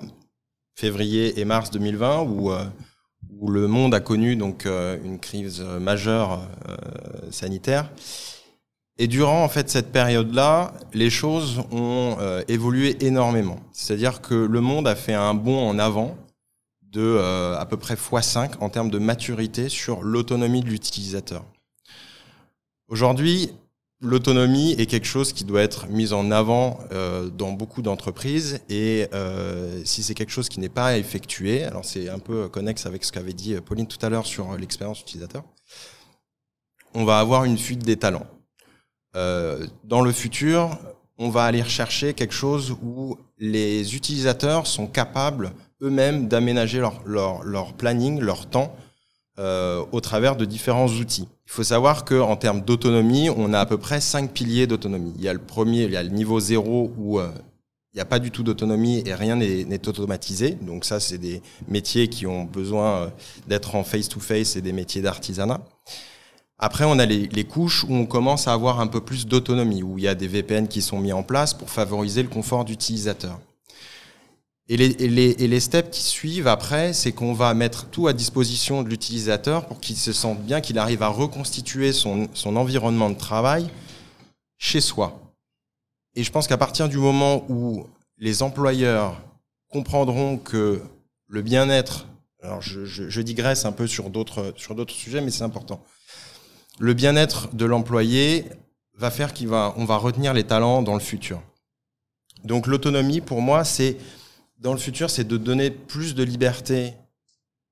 février 0.75 1.41
et 1.41 1.47
mars 1.47 1.71
2020, 1.71 2.21
où 2.23 2.53
où 3.43 3.51
le 3.51 3.67
monde 3.67 3.93
a 3.93 3.99
connu 3.99 4.37
donc 4.37 4.67
euh, 4.67 4.97
une 5.05 5.19
crise 5.19 5.61
majeure 5.61 6.49
euh, 6.69 6.77
sanitaire. 7.33 7.91
Et 8.99 9.09
durant 9.09 9.43
en 9.43 9.49
fait 9.49 9.69
cette 9.69 9.91
période-là, 9.91 10.73
les 10.95 11.11
choses 11.11 11.65
ont 11.73 12.17
euh, 12.21 12.43
évolué 12.47 13.05
énormément. 13.05 13.59
C'est-à-dire 13.73 14.21
que 14.21 14.35
le 14.35 14.61
monde 14.61 14.87
a 14.87 14.95
fait 14.95 15.13
un 15.13 15.35
bond 15.35 15.69
en 15.69 15.81
avant 15.81 16.17
de 16.83 17.19
à 17.59 17.65
peu 17.65 17.79
près 17.79 17.95
x5 17.95 18.59
en 18.61 18.69
termes 18.69 18.91
de 18.91 18.99
maturité 18.99 19.71
sur 19.71 20.03
l'autonomie 20.03 20.61
de 20.61 20.69
l'utilisateur. 20.69 21.43
Aujourd'hui, 22.89 23.51
l'autonomie 24.03 24.73
est 24.73 24.87
quelque 24.87 25.07
chose 25.07 25.33
qui 25.33 25.45
doit 25.45 25.63
être 25.63 25.87
mis 25.87 26.13
en 26.13 26.31
avant 26.31 26.81
euh, 26.93 27.31
dans 27.31 27.53
beaucoup 27.53 27.81
d'entreprises 27.81 28.61
et 28.69 29.07
euh, 29.15 29.81
si 29.85 30.03
c'est 30.03 30.15
quelque 30.15 30.33
chose 30.33 30.49
qui 30.49 30.61
n'est 30.61 30.69
pas 30.69 30.99
effectué, 30.99 31.65
alors 31.65 31.85
c'est 31.85 32.09
un 32.09 32.19
peu 32.19 32.49
connexe 32.49 32.85
avec 32.85 33.05
ce 33.05 33.13
qu'avait 33.13 33.33
dit 33.33 33.55
Pauline 33.65 33.87
tout 33.87 34.05
à 34.05 34.11
l'heure 34.11 34.27
sur 34.27 34.59
l'expérience 34.59 35.01
utilisateur, 35.01 35.45
on 36.95 37.05
va 37.05 37.21
avoir 37.21 37.45
une 37.45 37.57
fuite 37.57 37.85
des 37.85 37.97
talents. 37.97 38.27
Euh, 39.15 39.67
dans 39.85 40.01
le 40.01 40.13
futur, 40.13 40.79
on 41.19 41.29
va 41.29 41.45
aller 41.45 41.63
rechercher 41.63 42.15
quelque 42.15 42.35
chose 42.35 42.77
où 42.83 43.17
les 43.39 43.95
utilisateurs 43.95 44.67
sont 44.67 44.87
capables 44.87 45.53
eux-mêmes 45.83 46.29
d'aménager 46.29 46.81
leur, 47.05 47.75
planning, 47.75 48.21
leur 48.21 48.47
temps 48.47 48.75
euh, 49.39 49.85
au 49.93 50.01
travers 50.01 50.37
de 50.37 50.45
différents 50.45 50.89
outils. 50.89 51.29
Il 51.47 51.51
faut 51.51 51.65
savoir 51.65 52.05
qu'en 52.05 52.37
termes 52.37 52.63
d'autonomie, 52.63 53.29
on 53.31 53.53
a 53.53 53.61
à 53.61 53.67
peu 53.67 53.79
près 53.79 54.01
cinq 54.01 54.33
piliers 54.33 54.67
d'autonomie. 54.67 55.13
Il 55.17 55.23
y 55.23 55.29
a 55.29 55.33
le 55.33 55.39
premier, 55.41 55.85
il 55.85 55.93
y 55.93 55.97
a 55.97 56.03
le 56.03 56.09
niveau 56.09 56.41
zéro 56.41 56.93
où 56.97 57.19
euh, 57.19 57.31
il 57.93 57.99
n'y 57.99 58.01
a 58.01 58.07
pas 58.07 58.19
du 58.19 58.31
tout 58.31 58.43
d'autonomie 58.43 59.03
et 59.05 59.15
rien 59.15 59.37
n'est 59.37 59.89
automatisé. 59.89 60.53
Donc 60.63 60.85
ça, 60.85 60.99
c'est 60.99 61.19
des 61.19 61.43
métiers 61.69 62.09
qui 62.09 62.27
ont 62.27 62.45
besoin 62.45 62.91
euh, 62.91 63.07
d'être 63.49 63.75
en 63.75 63.85
face-to-face 63.85 64.57
et 64.57 64.63
des 64.63 64.73
métiers 64.73 65.03
d'artisanat. 65.03 65.61
Après, 66.59 66.85
on 66.85 66.99
a 66.99 67.05
les, 67.05 67.27
les, 67.27 67.45
couches 67.45 67.85
où 67.85 67.93
on 67.93 68.07
commence 68.07 68.47
à 68.47 68.53
avoir 68.53 68.81
un 68.81 68.87
peu 68.87 69.01
plus 69.01 69.27
d'autonomie, 69.27 69.83
où 69.83 69.99
il 69.99 70.05
y 70.05 70.09
a 70.09 70.15
des 70.15 70.29
VPN 70.29 70.69
qui 70.69 70.81
sont 70.81 71.01
mis 71.01 71.13
en 71.13 71.25
place 71.25 71.53
pour 71.55 71.69
favoriser 71.69 72.23
le 72.23 72.29
confort 72.29 72.65
d'utilisateur. 72.65 73.41
Et 74.73 74.79
les, 74.79 75.61
steps 75.61 75.91
qui 75.91 76.03
suivent 76.03 76.47
après, 76.47 76.95
c'est 76.95 77.13
qu'on 77.13 77.35
va 77.35 77.53
mettre 77.53 77.91
tout 77.91 78.07
à 78.07 78.15
disposition 78.15 78.83
de 78.83 78.89
l'utilisateur 78.89 79.67
pour 79.67 79.81
qu'il 79.81 79.99
se 79.99 80.15
sente 80.15 80.43
bien, 80.43 80.63
qu'il 80.63 80.79
arrive 80.79 81.03
à 81.03 81.09
reconstituer 81.09 81.93
son, 81.93 82.27
environnement 82.47 83.11
de 83.11 83.15
travail 83.15 83.69
chez 84.57 84.81
soi. 84.81 85.21
Et 86.15 86.25
je 86.25 86.33
pense 86.33 86.47
qu'à 86.47 86.57
partir 86.57 86.89
du 86.89 86.97
moment 86.97 87.45
où 87.51 87.87
les 88.17 88.43
employeurs 88.43 89.21
comprendront 89.69 90.39
que 90.39 90.81
le 91.29 91.43
bien-être, 91.43 92.07
alors 92.43 92.63
je, 92.63 93.21
digresse 93.21 93.67
un 93.67 93.73
peu 93.73 93.87
sur 93.87 94.09
d'autres 94.09 94.55
sujets, 94.89 95.21
mais 95.21 95.31
c'est 95.31 95.45
important. 95.45 95.85
Le 96.79 96.95
bien-être 96.95 97.55
de 97.55 97.67
l'employé 97.67 98.47
va 98.97 99.11
faire 99.11 99.35
qu'on 99.35 99.49
va 99.49 99.75
on 99.77 99.85
va 99.85 99.99
retenir 99.99 100.33
les 100.33 100.45
talents 100.45 100.81
dans 100.81 100.95
le 100.95 101.01
futur. 101.01 101.43
Donc 102.43 102.67
l'autonomie, 102.67 103.21
pour 103.21 103.43
moi, 103.43 103.65
c'est 103.65 103.99
dans 104.63 104.73
le 104.73 104.79
futur, 104.79 105.11
c'est 105.11 105.27
de 105.27 105.37
donner 105.37 105.71
plus 105.71 106.15
de 106.15 106.23
liberté 106.23 106.95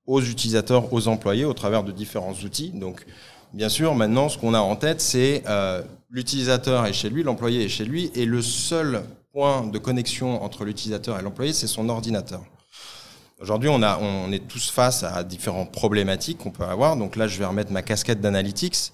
aux 0.06 0.20
utilisateurs, 0.20 0.92
aux 0.92 1.06
employés, 1.06 1.44
au 1.44 1.54
travers 1.54 1.85
de 1.85 1.92
différents 1.92 2.32
outils. 2.32 2.70
Donc, 2.70 3.06
bien 3.54 3.68
sûr, 3.68 3.94
maintenant, 3.94 4.28
ce 4.28 4.37
qu'on 4.37 4.54
a 4.54 4.61
en 4.61 4.75
tête, 4.75 5.00
c'est 5.00 5.44
euh, 5.49 5.82
l'utilisateur 6.11 6.87
est 6.87 6.92
chez 6.92 7.09
lui, 7.09 7.23
l'employé 7.23 7.64
est 7.64 7.68
chez 7.68 7.85
lui, 7.85 8.11
et 8.16 8.25
le 8.25 8.42
seul 8.42 9.04
point 9.32 9.64
de 9.68 9.78
connexion 9.78 10.42
entre 10.42 10.64
l'utilisateur 10.64 11.18
et 11.18 11.23
l'employé, 11.23 11.52
c'est 11.52 11.68
son 11.68 11.88
ordinateur. 11.88 12.42
Aujourd'hui, 13.40 13.68
on, 13.68 13.80
on 13.82 14.32
est 14.32 14.47
tous 14.49 14.70
face 14.70 15.04
à 15.04 15.23
différentes 15.23 15.70
problématiques 15.70 16.38
qu'on 16.38 16.50
peut 16.50 16.64
avoir. 16.64 16.97
Donc 16.97 17.14
là, 17.14 17.28
je 17.28 17.38
vais 17.38 17.44
remettre 17.44 17.70
ma 17.70 17.82
casquette 17.82 18.20
d'analytics, 18.20 18.92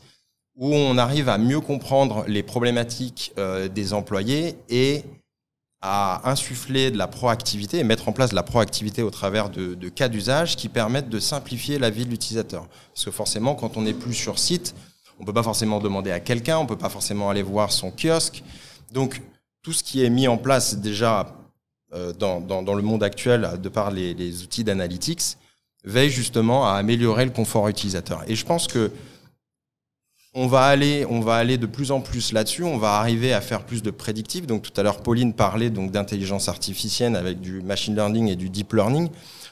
où 0.55 0.75
on 0.75 0.99
arrive 0.99 1.31
à 1.31 1.39
mieux 1.39 1.61
comprendre 1.61 2.25
les 2.29 2.43
problématiques 2.43 3.33
euh, 3.39 3.69
des 3.69 3.95
employés 3.95 4.57
et 4.69 5.03
à 5.83 6.29
insuffler 6.29 6.91
de 6.91 6.99
la 6.99 7.07
proactivité 7.07 7.79
et 7.79 7.85
mettre 7.85 8.09
en 8.09 8.13
place 8.13 8.31
de 8.31 8.35
la 8.35 8.43
proactivité 8.43 9.03
au 9.03 9.11
travers 9.11 9.51
de, 9.51 9.89
cas 9.89 10.09
d'usage 10.09 10.57
qui 10.57 10.69
permettent 10.69 11.09
de 11.09 11.21
simplifier 11.21 11.79
la 11.79 11.91
vie 11.91 12.05
de 12.05 12.11
l'utilisateur. 12.11 12.67
Parce 12.93 13.05
que 13.05 13.11
forcément, 13.11 13.55
quand 13.55 13.77
on 13.77 13.83
n'est 13.83 13.95
plus 13.95 14.15
sur 14.15 14.39
site, 14.39 14.75
on 15.19 15.25
peut 15.25 15.33
pas 15.33 15.43
forcément 15.43 15.79
demander 15.79 16.11
à 16.11 16.21
quelqu'un, 16.21 16.59
on 16.59 16.67
peut 16.67 16.77
pas 16.77 16.89
forcément 16.89 17.31
aller 17.31 17.43
voir 17.43 17.73
son 17.73 17.91
kiosque. 17.91 18.43
Donc, 18.93 19.23
tout 19.63 19.73
ce 19.73 19.83
qui 19.83 20.05
est 20.05 20.11
mis 20.11 20.29
en 20.29 20.39
place 20.39 20.77
déjà 20.77 21.35
euh, 21.93 22.13
dans, 22.13 22.75
le 22.75 22.83
monde 22.83 23.03
actuel, 23.03 23.59
de 23.63 23.69
par 23.69 23.91
les, 23.91 24.15
les 24.15 24.43
outils 24.43 24.65
d'analytics, 24.65 25.37
veille 25.85 26.11
justement 26.11 26.67
à 26.67 26.73
améliorer 26.73 27.25
le 27.25 27.31
confort 27.31 27.69
utilisateur. 27.69 28.25
Et 28.27 28.35
je 28.35 28.45
pense 28.45 28.67
que 28.67 28.91
on 30.39 30.47
va 30.49 30.67
aller, 30.67 31.07
on 31.09 31.21
va 31.21 31.37
aller 31.37 31.57
de 31.57 31.65
plus 31.65 31.91
en 31.91 32.03
plus 32.03 32.33
là-dessus. 32.33 32.63
On 32.63 32.77
va 32.77 32.99
arriver 32.99 33.33
à 33.33 33.41
faire 33.41 33.65
plus 33.65 33.83
de 33.83 33.91
prédictifs. 33.91 34.47
Donc 34.47 34.61
tout 34.61 34.79
à 34.79 34.83
l'heure, 34.83 35.01
Pauline 35.01 35.33
parlait 35.33 35.71
donc 35.71 35.91
d'intelligence 35.91 36.51
artificielle 36.51 37.17
avec 37.17 37.41
du 37.41 37.63
machine 37.63 37.95
learning 37.95 38.29
et 38.29 38.37
du 38.37 38.51
deep 38.51 38.75
learning. 38.75 39.09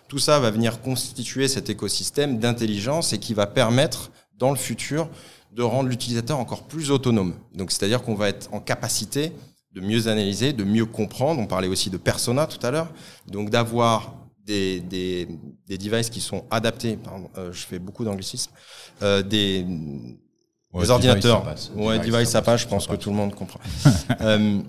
Tout 0.09 0.19
ça 0.19 0.39
va 0.39 0.51
venir 0.51 0.83
constituer 0.83 1.49
cet 1.49 1.71
écosystème 1.71 2.39
d'intelligence 2.39 3.15
et 3.15 3.19
qui 3.19 3.33
va 3.33 3.47
permettre, 3.47 4.13
dans 4.39 4.51
le 4.51 4.57
futur, 4.57 5.09
de 5.53 5.63
rendre 5.63 5.89
l'utilisateur 5.89 6.39
encore 6.39 6.65
plus 6.65 6.91
autonome. 6.91 7.35
Donc 7.55 7.71
c'est-à-dire 7.71 8.03
qu'on 8.03 8.15
va 8.15 8.29
être 8.29 8.53
en 8.53 8.61
capacité 8.61 9.33
de 9.73 9.81
mieux 9.81 10.09
analyser, 10.09 10.53
de 10.53 10.65
mieux 10.65 10.85
comprendre. 10.85 11.41
On 11.41 11.47
parlait 11.47 11.69
aussi 11.69 11.89
de 11.89 11.97
persona 11.97 12.47
tout 12.47 12.65
à 12.65 12.71
l'heure. 12.71 12.93
Donc 13.27 13.49
d'avoir 13.49 14.13
des, 14.45 14.81
des, 14.81 15.29
des, 15.67 15.79
devices 15.79 16.11
qui 16.11 16.21
sont 16.21 16.45
adaptés, 16.51 16.99
pardon, 16.99 17.31
euh, 17.39 17.51
je 17.53 17.65
fais 17.65 17.79
beaucoup 17.79 18.05
d'anglicisme, 18.05 18.51
euh, 19.03 19.23
des, 19.23 19.65
Ouais, 20.75 20.83
des 20.83 20.91
ordinateurs. 20.91 21.45
ouais, 21.77 21.99
device, 21.99 22.13
device 22.13 22.31
ça 22.31 22.43
passe, 22.43 22.63
je 22.63 22.69
pense 22.69 22.87
que 22.87 22.97
tout 22.97 23.11
le 23.11 23.17
monde 23.17 23.35
comprend. 23.35 23.61
euh, 24.21 24.61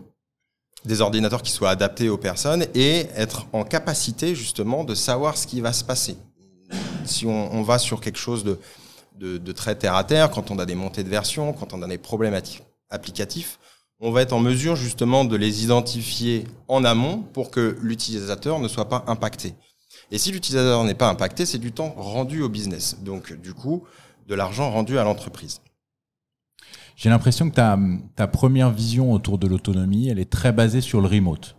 des 0.86 1.02
ordinateurs 1.02 1.42
qui 1.42 1.52
soient 1.52 1.72
adaptés 1.72 2.10
aux 2.10 2.18
personnes 2.18 2.66
et 2.76 3.08
être 3.16 3.48
en 3.54 3.64
capacité 3.64 4.36
justement 4.36 4.84
de 4.84 4.94
savoir 4.94 5.36
ce 5.36 5.48
qui 5.48 5.62
va 5.62 5.74
se 5.74 5.84
passer. 5.84 6.16
Si 7.06 7.26
on, 7.26 7.54
on 7.54 7.64
va 7.64 7.80
sur 7.80 8.02
quelque 8.02 8.20
chose 8.20 8.44
de, 8.44 8.60
de, 9.18 9.38
de, 9.40 9.52
très 9.52 9.76
terre 9.76 9.96
à 9.96 10.04
terre, 10.04 10.30
quand 10.30 10.52
on 10.52 10.60
a 10.60 10.66
des 10.66 10.76
montées 10.76 11.04
de 11.04 11.10
version, 11.10 11.54
quand 11.54 11.74
on 11.74 11.82
a 11.82 11.88
des 11.88 11.98
problématiques 11.98 12.64
applicatifs, 12.92 13.60
on 14.00 14.12
va 14.12 14.22
être 14.22 14.34
en 14.34 14.40
mesure 14.40 14.76
justement 14.76 15.26
de 15.26 15.36
les 15.36 15.64
identifier 15.64 16.46
en 16.68 16.84
amont 16.84 17.20
pour 17.34 17.50
que 17.50 17.78
l'utilisateur 17.82 18.60
ne 18.60 18.68
soit 18.68 18.90
pas 18.90 19.04
impacté. 19.08 19.56
Et 20.12 20.18
si 20.18 20.32
l'utilisateur 20.32 20.84
n'est 20.84 20.94
pas 20.94 21.10
impacté, 21.10 21.46
c'est 21.46 21.58
du 21.58 21.72
temps 21.72 21.94
rendu 21.98 22.42
au 22.44 22.50
business. 22.50 22.98
Donc 23.02 23.34
du 23.34 23.54
coup, 23.54 23.84
de 24.28 24.36
l'argent 24.36 24.70
rendu 24.70 25.00
à 25.00 25.04
l'entreprise. 25.04 25.62
J'ai 26.96 27.10
l'impression 27.10 27.50
que 27.50 27.56
ta, 27.56 27.78
ta 28.16 28.28
première 28.28 28.72
vision 28.72 29.12
autour 29.12 29.38
de 29.38 29.48
l'autonomie, 29.48 30.08
elle 30.08 30.20
est 30.20 30.32
très 30.32 30.52
basée 30.52 30.82
sur 30.82 31.02
le 31.02 31.08
remote. 31.08 31.56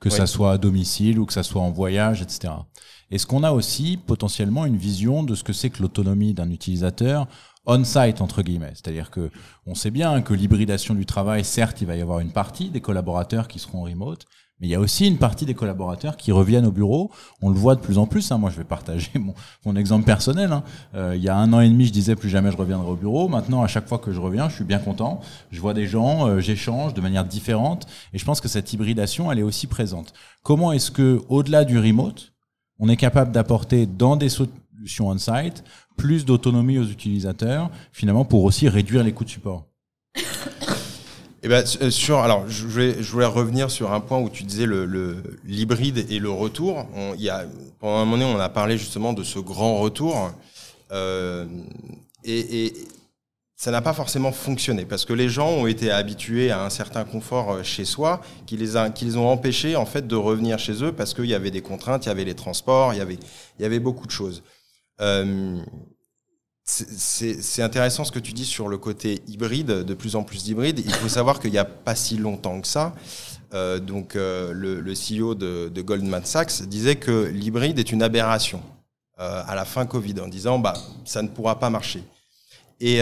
Que 0.00 0.10
oui. 0.10 0.14
ça 0.14 0.26
soit 0.26 0.52
à 0.52 0.58
domicile 0.58 1.18
ou 1.18 1.24
que 1.24 1.32
ça 1.32 1.42
soit 1.42 1.62
en 1.62 1.70
voyage, 1.70 2.20
etc. 2.20 2.52
Est-ce 3.10 3.26
qu'on 3.26 3.44
a 3.44 3.52
aussi 3.52 3.96
potentiellement 3.96 4.66
une 4.66 4.76
vision 4.76 5.22
de 5.22 5.34
ce 5.34 5.42
que 5.42 5.52
c'est 5.54 5.70
que 5.70 5.80
l'autonomie 5.80 6.34
d'un 6.34 6.50
utilisateur 6.50 7.28
on-site 7.66 8.20
entre 8.20 8.42
guillemets, 8.42 8.72
c'est-à-dire 8.74 9.10
que 9.10 9.30
on 9.66 9.74
sait 9.74 9.90
bien 9.90 10.22
que 10.22 10.34
l'hybridation 10.34 10.94
du 10.94 11.04
travail, 11.04 11.44
certes, 11.44 11.80
il 11.80 11.86
va 11.86 11.96
y 11.96 12.00
avoir 12.00 12.20
une 12.20 12.30
partie 12.30 12.70
des 12.70 12.80
collaborateurs 12.80 13.48
qui 13.48 13.58
seront 13.58 13.82
remote, 13.82 14.24
mais 14.60 14.68
il 14.68 14.70
y 14.70 14.74
a 14.74 14.80
aussi 14.80 15.06
une 15.06 15.18
partie 15.18 15.44
des 15.44 15.52
collaborateurs 15.52 16.16
qui 16.16 16.32
reviennent 16.32 16.64
au 16.64 16.72
bureau. 16.72 17.10
On 17.42 17.50
le 17.50 17.56
voit 17.56 17.74
de 17.74 17.80
plus 17.80 17.98
en 17.98 18.06
plus. 18.06 18.32
Hein. 18.32 18.38
Moi, 18.38 18.50
je 18.50 18.56
vais 18.56 18.64
partager 18.64 19.10
mon, 19.64 19.76
exemple 19.76 20.06
personnel. 20.06 20.50
Hein. 20.50 20.64
Euh, 20.94 21.14
il 21.14 21.22
y 21.22 21.28
a 21.28 21.36
un 21.36 21.52
an 21.52 21.60
et 21.60 21.68
demi, 21.68 21.84
je 21.84 21.92
disais 21.92 22.16
plus 22.16 22.30
jamais 22.30 22.50
je 22.50 22.56
reviendrai 22.56 22.90
au 22.90 22.96
bureau. 22.96 23.28
Maintenant, 23.28 23.62
à 23.62 23.66
chaque 23.66 23.86
fois 23.86 23.98
que 23.98 24.12
je 24.12 24.20
reviens, 24.20 24.48
je 24.48 24.54
suis 24.54 24.64
bien 24.64 24.78
content. 24.78 25.20
Je 25.50 25.60
vois 25.60 25.74
des 25.74 25.86
gens, 25.86 26.26
euh, 26.26 26.40
j'échange 26.40 26.94
de 26.94 27.00
manière 27.02 27.24
différente. 27.24 27.86
Et 28.14 28.18
je 28.18 28.24
pense 28.24 28.40
que 28.40 28.48
cette 28.48 28.72
hybridation, 28.72 29.30
elle 29.30 29.38
est 29.38 29.42
aussi 29.42 29.66
présente. 29.66 30.14
Comment 30.42 30.72
est-ce 30.72 30.90
que, 30.90 31.20
au-delà 31.28 31.64
du 31.64 31.78
remote, 31.78 32.32
on 32.78 32.88
est 32.88 32.96
capable 32.96 33.32
d'apporter 33.32 33.84
dans 33.84 34.16
des 34.16 34.30
solutions 34.30 35.08
on-site 35.08 35.64
plus 35.98 36.24
d'autonomie 36.24 36.78
aux 36.78 36.84
utilisateurs, 36.84 37.70
finalement, 37.92 38.24
pour 38.24 38.44
aussi 38.44 38.68
réduire 38.68 39.02
les 39.02 39.12
coûts 39.12 39.24
de 39.24 39.30
support? 39.30 39.66
Eh 41.46 41.48
ben, 41.48 41.64
sur, 41.64 42.18
alors, 42.18 42.48
je 42.48 42.66
voulais, 42.66 43.26
revenir 43.26 43.70
sur 43.70 43.92
un 43.92 44.00
point 44.00 44.18
où 44.18 44.28
tu 44.28 44.42
disais 44.42 44.66
le, 44.66 44.84
le 44.84 45.22
l'hybride 45.44 46.04
et 46.10 46.18
le 46.18 46.28
retour. 46.28 46.88
Y 47.18 47.28
a, 47.28 47.44
pendant 47.78 47.98
un 47.98 48.04
moment 48.04 48.24
on 48.24 48.40
a 48.40 48.48
parlé 48.48 48.76
justement 48.76 49.12
de 49.12 49.22
ce 49.22 49.38
grand 49.38 49.78
retour. 49.78 50.32
Euh, 50.90 51.46
et, 52.24 52.72
ça 53.54 53.70
n'a 53.70 53.80
pas 53.80 53.92
forcément 53.92 54.32
fonctionné 54.32 54.86
parce 54.86 55.04
que 55.04 55.12
les 55.12 55.28
gens 55.28 55.48
ont 55.48 55.68
été 55.68 55.92
habitués 55.92 56.50
à 56.50 56.64
un 56.64 56.68
certain 56.68 57.04
confort 57.04 57.64
chez 57.64 57.84
soi 57.84 58.20
qui 58.46 58.56
les, 58.56 58.76
a, 58.76 58.90
qui 58.90 59.04
les 59.04 59.16
ont 59.16 59.28
empêchés 59.28 59.76
en 59.76 59.86
fait 59.86 60.06
de 60.08 60.16
revenir 60.16 60.58
chez 60.58 60.82
eux 60.82 60.92
parce 60.92 61.14
qu'il 61.14 61.26
y 61.26 61.34
avait 61.34 61.52
des 61.52 61.62
contraintes, 61.62 62.06
il 62.06 62.08
y 62.08 62.12
avait 62.12 62.24
les 62.24 62.34
transports, 62.34 62.92
il 62.92 62.98
y 62.98 63.00
avait, 63.00 63.18
il 63.58 63.62
y 63.62 63.64
avait 63.64 63.78
beaucoup 63.78 64.06
de 64.06 64.10
choses. 64.10 64.42
Euh, 65.00 65.60
c'est 66.66 67.62
intéressant 67.62 68.04
ce 68.04 68.10
que 68.10 68.18
tu 68.18 68.32
dis 68.32 68.44
sur 68.44 68.68
le 68.68 68.76
côté 68.76 69.22
hybride, 69.28 69.68
de 69.68 69.94
plus 69.94 70.16
en 70.16 70.24
plus 70.24 70.42
d'hybride. 70.44 70.82
Il 70.84 70.92
faut 70.92 71.08
savoir 71.08 71.38
qu'il 71.38 71.52
n'y 71.52 71.58
a 71.58 71.64
pas 71.64 71.94
si 71.94 72.16
longtemps 72.16 72.60
que 72.60 72.66
ça, 72.66 72.92
euh, 73.54 73.78
donc 73.78 74.16
euh, 74.16 74.52
le, 74.52 74.92
CEO 74.92 75.34
de, 75.36 75.80
Goldman 75.80 76.24
Sachs 76.24 76.62
disait 76.62 76.96
que 76.96 77.26
l'hybride 77.26 77.78
est 77.78 77.92
une 77.92 78.02
aberration 78.02 78.60
euh, 79.20 79.42
à 79.46 79.54
la 79.54 79.64
fin 79.64 79.86
Covid, 79.86 80.20
en 80.20 80.26
disant 80.26 80.58
bah 80.58 80.74
ça 81.04 81.22
ne 81.22 81.28
pourra 81.28 81.58
pas 81.58 81.70
marcher. 81.70 82.02
Et, 82.80 82.98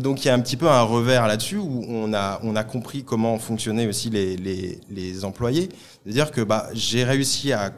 donc 0.00 0.24
il 0.24 0.28
y 0.28 0.30
a 0.30 0.34
un 0.34 0.40
petit 0.40 0.56
peu 0.56 0.68
un 0.68 0.82
revers 0.82 1.26
là-dessus 1.26 1.58
où 1.58 1.84
on 1.88 2.14
a 2.14 2.64
compris 2.64 3.02
comment 3.02 3.36
fonctionnaient 3.38 3.86
aussi 3.86 4.10
les 4.10 4.36
les, 4.36 5.24
employés, 5.24 5.68
de 6.06 6.12
dire 6.12 6.30
que 6.30 6.40
bah 6.40 6.68
j'ai 6.72 7.02
réussi 7.04 7.52
à 7.52 7.72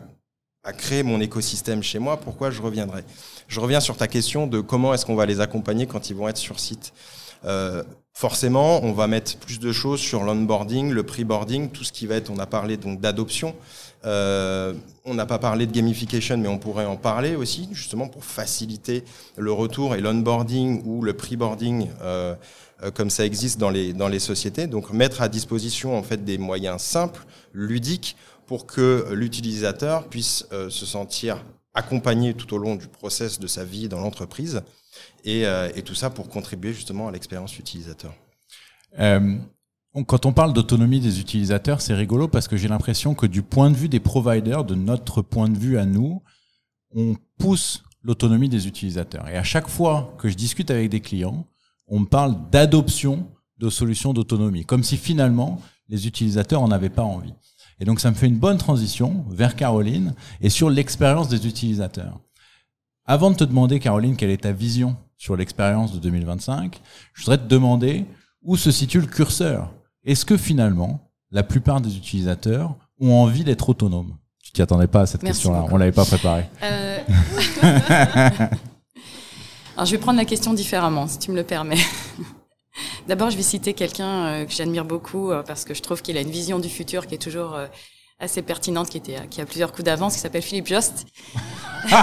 à 0.69 0.75
créer 0.75 1.03
mon 1.03 1.19
écosystème 1.19 1.83
chez 1.83 1.99
moi, 1.99 2.19
pourquoi 2.19 2.51
je 2.51 2.61
reviendrai? 2.61 3.03
Je 3.49 3.59
reviens 3.59 3.81
sur 3.81 3.97
ta 3.97 4.07
question 4.07 4.47
de 4.47 4.61
comment 4.61 4.93
est-ce 4.93 5.07
qu'on 5.07 5.15
va 5.15 5.25
les 5.25 5.41
accompagner 5.41 5.87
quand 5.87 6.11
ils 6.11 6.15
vont 6.15 6.29
être 6.29 6.37
sur 6.37 6.61
site. 6.61 6.93
Euh, 7.47 7.83
forcément, 8.13 8.85
on 8.85 8.93
va 8.93 9.07
mettre 9.07 9.39
plus 9.39 9.61
de 9.61 9.73
choses 9.73 9.99
sur 9.99 10.25
l'onboarding, 10.25 10.91
le 10.91 11.05
pre-boarding, 11.05 11.71
tout 11.71 11.85
ce 11.85 11.93
qui 11.93 12.07
va 12.07 12.17
être, 12.17 12.29
on 12.31 12.39
a 12.39 12.45
parlé 12.45 12.77
donc 12.77 13.01
d'adoption. 13.01 13.55
Euh, 14.05 14.75
on 15.07 15.15
n'a 15.15 15.25
pas 15.25 15.39
parlé 15.39 15.67
de 15.67 15.73
gamification, 15.73 16.37
mais 16.37 16.49
on 16.49 16.59
pourrait 16.59 16.85
en 16.85 16.97
parler 16.97 17.35
aussi, 17.35 17.71
justement 17.73 18.07
pour 18.07 18.27
faciliter 18.27 19.05
le 19.39 19.53
retour 19.53 19.95
et 19.95 20.03
l'onboarding 20.03 20.83
ou 20.85 21.01
le 21.03 21.15
pre-boarding, 21.15 21.89
euh, 22.03 22.35
euh, 22.83 22.91
comme 22.91 23.09
ça 23.09 23.25
existe 23.25 23.59
dans 23.59 23.71
les, 23.71 23.95
dans 23.95 24.09
les 24.09 24.21
sociétés. 24.21 24.67
Donc 24.67 24.93
mettre 24.93 25.23
à 25.23 25.31
disposition 25.31 25.97
en 25.97 26.03
fait 26.03 26.27
des 26.27 26.37
moyens 26.37 26.83
simples, 26.83 27.25
ludiques, 27.55 28.17
pour 28.49 28.67
que 28.67 29.13
l'utilisateur 29.13 30.09
puisse 30.09 30.47
euh, 30.53 30.71
se 30.71 30.87
sentir 30.87 31.45
accompagné 31.75 32.35
tout 32.35 32.53
au 32.55 32.59
long 32.59 32.75
du 32.75 32.89
process 32.89 33.39
de 33.39 33.47
sa 33.47 33.63
vie 33.63 33.89
dans 33.89 34.01
l'entreprise, 34.01 34.63
et, 35.25 35.47
euh, 35.47 35.71
tout 35.85 35.95
ça 35.95 36.11
pour 36.11 36.29
contribuer 36.29 36.73
justement 36.73 37.07
à 37.09 37.13
l'expérience 37.13 37.59
utilisateur. 37.59 38.13
Euh, 38.99 39.37
quand 40.07 40.27
on 40.27 40.33
parle 40.33 40.55
d'autonomie 40.55 40.99
des 40.99 41.21
utilisateurs, 41.21 41.83
c'est 41.83 41.95
rigolo 41.95 42.27
parce 42.27 42.49
que 42.49 42.57
j'ai 42.57 42.69
l'impression 42.69 43.15
que 43.15 43.27
du 43.27 43.43
point 43.43 43.71
de 43.71 43.77
vue 43.77 43.89
des 43.89 44.01
providers, 44.01 44.65
de 44.65 44.75
notre 44.75 45.23
point 45.23 45.49
de 45.49 45.59
vue 45.59 45.79
à 45.79 45.85
nous, 45.85 46.23
on 46.95 47.17
pousse 47.39 47.85
l'autonomie 48.03 48.49
des 48.49 48.67
utilisateurs. 48.67 49.29
Et 49.29 49.37
à 49.37 49.45
chaque 49.45 49.69
fois 49.69 50.17
que 50.19 50.29
je 50.29 50.35
discute 50.35 50.71
avec 50.71 50.89
des 50.89 51.01
clients, 51.01 51.47
on 51.87 52.01
me 52.01 52.07
parle 52.07 52.49
d'adoption 52.51 53.29
de 53.59 53.69
solutions 53.69 54.15
d'autonomie, 54.15 54.65
comme 54.65 54.85
si 54.85 54.97
finalement 54.97 55.61
les 55.89 56.07
utilisateurs 56.07 56.63
en 56.63 56.71
avaient 56.71 56.89
pas 56.89 57.03
envie. 57.03 57.35
Et 57.81 57.85
donc 57.85 58.01
ça 58.01 58.11
me 58.11 58.15
fait 58.15 58.27
une 58.27 58.39
bonne 58.39 58.59
transition 58.59 59.25
vers 59.31 59.57
Caroline 59.57 60.15
et 60.41 60.51
sur 60.51 60.71
l'expérience 60.71 61.29
des 61.29 61.47
utilisateurs. 61.47 62.21
Avant 63.07 63.31
de 63.31 63.37
te 63.37 63.45
demander, 63.45 63.81
Caroline, 63.81 64.17
quelle 64.17 64.31
est 64.31 64.43
ta 64.43 64.53
vision 64.53 64.97
sur 65.17 65.37
l'expérience 65.37 65.93
de 65.93 65.99
2025, 65.99 66.81
je 67.15 67.23
voudrais 67.23 67.39
te 67.39 67.49
demander 67.49 68.05
où 68.43 68.57
se 68.57 68.71
situe 68.71 69.01
le 69.01 69.07
curseur 69.07 69.73
est-ce 70.09 70.25
que 70.25 70.37
finalement, 70.39 71.01
la 71.31 71.43
plupart 71.43 71.83
des 71.83 71.95
utilisateurs 71.97 72.75
ont 72.99 73.13
envie 73.13 73.45
d'être 73.45 73.69
autonomes? 73.69 74.17
Tu 74.43 74.53
t'y 74.53 74.63
attendais 74.63 74.87
pas 74.87 75.03
à 75.03 75.07
cette 75.07 75.23
question-là, 75.23 75.67
on 75.71 75.77
l'avait 75.77 75.93
pas 75.93 76.07
préparée. 76.07 76.49
Euh... 76.63 76.99
Alors 79.77 79.85
je 79.85 79.93
vais 79.93 79.99
prendre 79.99 80.19
la 80.19 80.25
question 80.25 80.55
différemment, 80.55 81.07
si 81.07 81.19
tu 81.19 81.31
me 81.31 81.37
le 81.37 81.45
permets. 81.45 81.77
D'abord, 83.07 83.31
je 83.31 83.37
vais 83.37 83.43
citer 83.43 83.75
quelqu'un 83.75 84.27
euh, 84.27 84.45
que 84.45 84.53
j'admire 84.53 84.85
beaucoup 84.85 85.31
euh, 85.31 85.43
parce 85.43 85.65
que 85.65 85.75
je 85.75 85.83
trouve 85.83 86.03
qu'il 86.03 86.17
a 86.17 86.21
une 86.21 86.31
vision 86.31 86.59
du 86.59 86.69
futur 86.69 87.07
qui 87.07 87.15
est 87.15 87.23
toujours 87.23 87.55
euh, 87.55 87.67
assez 88.21 88.43
pertinente, 88.43 88.91
qui, 88.91 88.99
était, 88.99 89.27
qui 89.31 89.41
a 89.41 89.47
plusieurs 89.47 89.73
coups 89.73 89.85
d'avance, 89.85 90.15
qui 90.15 90.21
s'appelle 90.21 90.43
Philippe 90.43 90.67
Jost. 90.67 91.07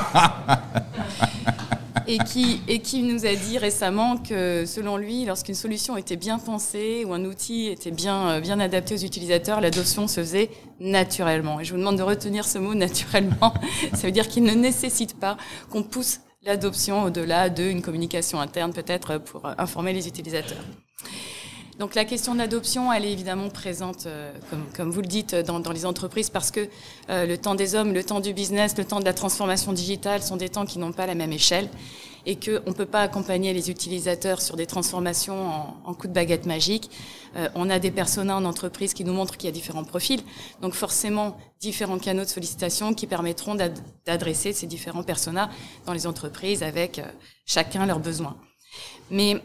et 2.07 2.17
qui, 2.19 2.61
et 2.67 2.79
qui 2.79 3.01
nous 3.03 3.25
a 3.25 3.35
dit 3.35 3.57
récemment 3.57 4.17
que, 4.17 4.65
selon 4.65 4.97
lui, 4.97 5.25
lorsqu'une 5.25 5.55
solution 5.55 5.97
était 5.97 6.15
bien 6.15 6.39
pensée 6.39 7.03
ou 7.05 7.13
un 7.13 7.25
outil 7.25 7.67
était 7.67 7.91
bien, 7.91 8.39
bien 8.39 8.59
adapté 8.59 8.93
aux 8.93 9.03
utilisateurs, 9.03 9.59
l'adoption 9.59 10.07
se 10.07 10.21
faisait 10.21 10.49
naturellement. 10.79 11.59
Et 11.59 11.65
je 11.65 11.73
vous 11.73 11.79
demande 11.79 11.97
de 11.97 12.03
retenir 12.03 12.45
ce 12.45 12.57
mot 12.57 12.73
naturellement. 12.75 13.53
Ça 13.93 14.07
veut 14.07 14.11
dire 14.11 14.27
qu'il 14.27 14.43
ne 14.43 14.53
nécessite 14.53 15.19
pas 15.19 15.37
qu'on 15.69 15.83
pousse 15.83 16.19
l'adoption 16.45 17.03
au-delà 17.03 17.49
d'une 17.49 17.81
communication 17.81 18.39
interne, 18.39 18.71
peut-être 18.71 19.17
pour 19.17 19.45
informer 19.57 19.93
les 19.93 20.07
utilisateurs. 20.07 20.63
Donc 21.77 21.93
la 21.93 22.05
question 22.05 22.33
de 22.33 22.39
l'adoption, 22.39 22.93
elle 22.93 23.03
est 23.03 23.11
évidemment 23.11 23.49
présente, 23.49 24.05
euh, 24.05 24.31
comme, 24.73 24.91
vous 24.91 25.01
le 25.01 25.07
dites, 25.07 25.35
dans, 25.35 25.59
dans 25.59 25.73
les 25.73 25.85
entreprises, 25.85 26.29
parce 26.29 26.49
que 26.49 26.69
euh, 27.09 27.25
le 27.25 27.37
temps 27.37 27.53
des 27.53 27.75
hommes, 27.75 27.93
le 27.93 28.03
temps 28.03 28.21
du 28.21 28.33
business, 28.33 28.77
le 28.77 28.85
temps 28.85 29.01
de 29.01 29.05
la 29.05 29.13
transformation 29.13 29.73
digitale 29.73 30.23
sont 30.23 30.37
des 30.37 30.47
temps 30.47 30.65
qui 30.65 30.79
n'ont 30.79 30.93
pas 30.93 31.05
la 31.05 31.15
même 31.15 31.33
échelle 31.33 31.67
et 32.25 32.37
qu'on 32.37 32.69
ne 32.69 32.73
peut 32.73 32.85
pas 32.85 33.01
accompagner 33.01 33.53
les 33.53 33.69
utilisateurs 33.69 34.41
sur 34.41 34.55
des 34.55 34.65
transformations 34.65 35.47
en, 35.47 35.77
en 35.83 35.93
coup 35.93 36.07
de 36.07 36.13
baguette 36.13 36.45
magique. 36.45 36.89
Euh, 37.35 37.49
on 37.55 37.69
a 37.69 37.77
des 37.77 37.91
personas 37.91 38.37
en 38.37 38.45
entreprise 38.45 38.93
qui 38.93 39.03
nous 39.03 39.13
montrent 39.13 39.35
qu'il 39.35 39.47
y 39.47 39.51
a 39.51 39.53
différents 39.53 39.83
profils, 39.83 40.21
donc 40.61 40.73
forcément 40.73 41.37
différents 41.59 41.99
canaux 41.99 42.23
de 42.23 42.29
sollicitation 42.29 42.93
qui 42.93 43.05
permettront 43.05 43.55
d'adresser 44.05 44.53
ces 44.53 44.65
différents 44.65 45.03
personas 45.03 45.49
dans 45.85 45.93
les 45.93 46.07
entreprises 46.07 46.63
avec 46.63 47.01
chacun 47.45 47.85
leurs 47.85 47.99
besoins. 47.99 48.37
Mais 49.11 49.41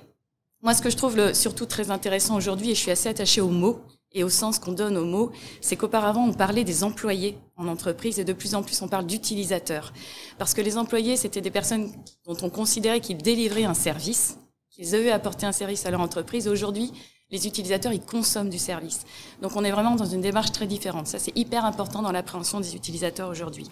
moi, 0.63 0.75
ce 0.75 0.83
que 0.83 0.91
je 0.91 0.97
trouve 0.97 1.17
le, 1.17 1.33
surtout 1.33 1.67
très 1.67 1.91
intéressant 1.91 2.37
aujourd'hui, 2.37 2.71
et 2.71 2.75
je 2.75 2.81
suis 2.81 2.91
assez 2.91 3.09
attachée 3.09 3.41
aux 3.41 3.49
mots 3.49 3.81
et 4.13 4.25
au 4.25 4.29
sens 4.29 4.59
qu'on 4.59 4.73
donne 4.73 4.97
aux 4.97 5.05
mots, 5.05 5.31
c'est 5.61 5.77
qu'auparavant, 5.77 6.27
on 6.27 6.33
parlait 6.33 6.65
des 6.65 6.85
employés 6.85 7.39
en 7.57 7.69
entreprise 7.69 8.19
et 8.19 8.25
de 8.25 8.33
plus 8.33 8.55
en 8.55 8.63
plus, 8.63 8.81
on 8.83 8.89
parle 8.89 9.07
d'utilisateurs. 9.07 9.93
Parce 10.39 10.53
que 10.53 10.61
les 10.61 10.77
employés, 10.77 11.17
c'était 11.17 11.41
des 11.41 11.51
personnes 11.51 11.91
dont 12.27 12.37
on 12.43 12.51
considérait 12.51 13.01
qu'ils 13.01 13.19
délivraient 13.19 13.65
un 13.65 13.75
service, 13.75 14.37
qu'ils 14.71 14.95
avaient 14.95 15.13
apporté 15.13 15.47
un 15.47 15.53
service 15.53 15.87
à 15.87 15.91
leur 15.91 16.01
entreprise. 16.01 16.49
Aujourd'hui, 16.49 16.93
les 17.31 17.47
utilisateurs, 17.47 17.93
ils 17.93 18.01
consomment 18.01 18.51
du 18.51 18.59
service. 18.59 19.05
Donc, 19.41 19.53
on 19.55 19.63
est 19.63 19.71
vraiment 19.71 19.95
dans 19.95 20.05
une 20.05 20.21
démarche 20.21 20.51
très 20.51 20.67
différente. 20.67 21.07
Ça, 21.07 21.21
c'est 21.21 21.37
hyper 21.39 21.65
important 21.65 22.03
dans 22.03 22.11
l'appréhension 22.11 22.61
des 22.61 22.75
utilisateurs 22.75 23.29
aujourd'hui. 23.29 23.69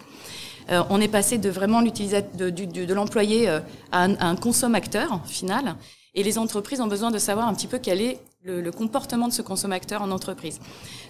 Euh, 0.69 0.81
on 0.89 1.01
est 1.01 1.09
passé 1.09 1.37
de 1.37 1.49
vraiment 1.49 1.81
de, 1.81 2.49
de, 2.49 2.85
de 2.85 2.93
l'employé 2.93 3.49
euh, 3.49 3.59
à 3.91 4.03
un, 4.03 4.15
à 4.15 4.27
un 4.27 4.37
consommateur 4.37 5.21
final. 5.25 5.75
Et 6.15 6.23
les 6.23 6.37
entreprises 6.37 6.81
ont 6.81 6.87
besoin 6.87 7.11
de 7.11 7.17
savoir 7.17 7.47
un 7.47 7.53
petit 7.53 7.67
peu 7.67 7.77
quel 7.77 8.01
est 8.01 8.19
le, 8.43 8.71
comportement 8.71 9.27
de 9.27 9.33
ce 9.33 9.41
consommateur 9.41 10.01
en 10.01 10.11
entreprise. 10.11 10.59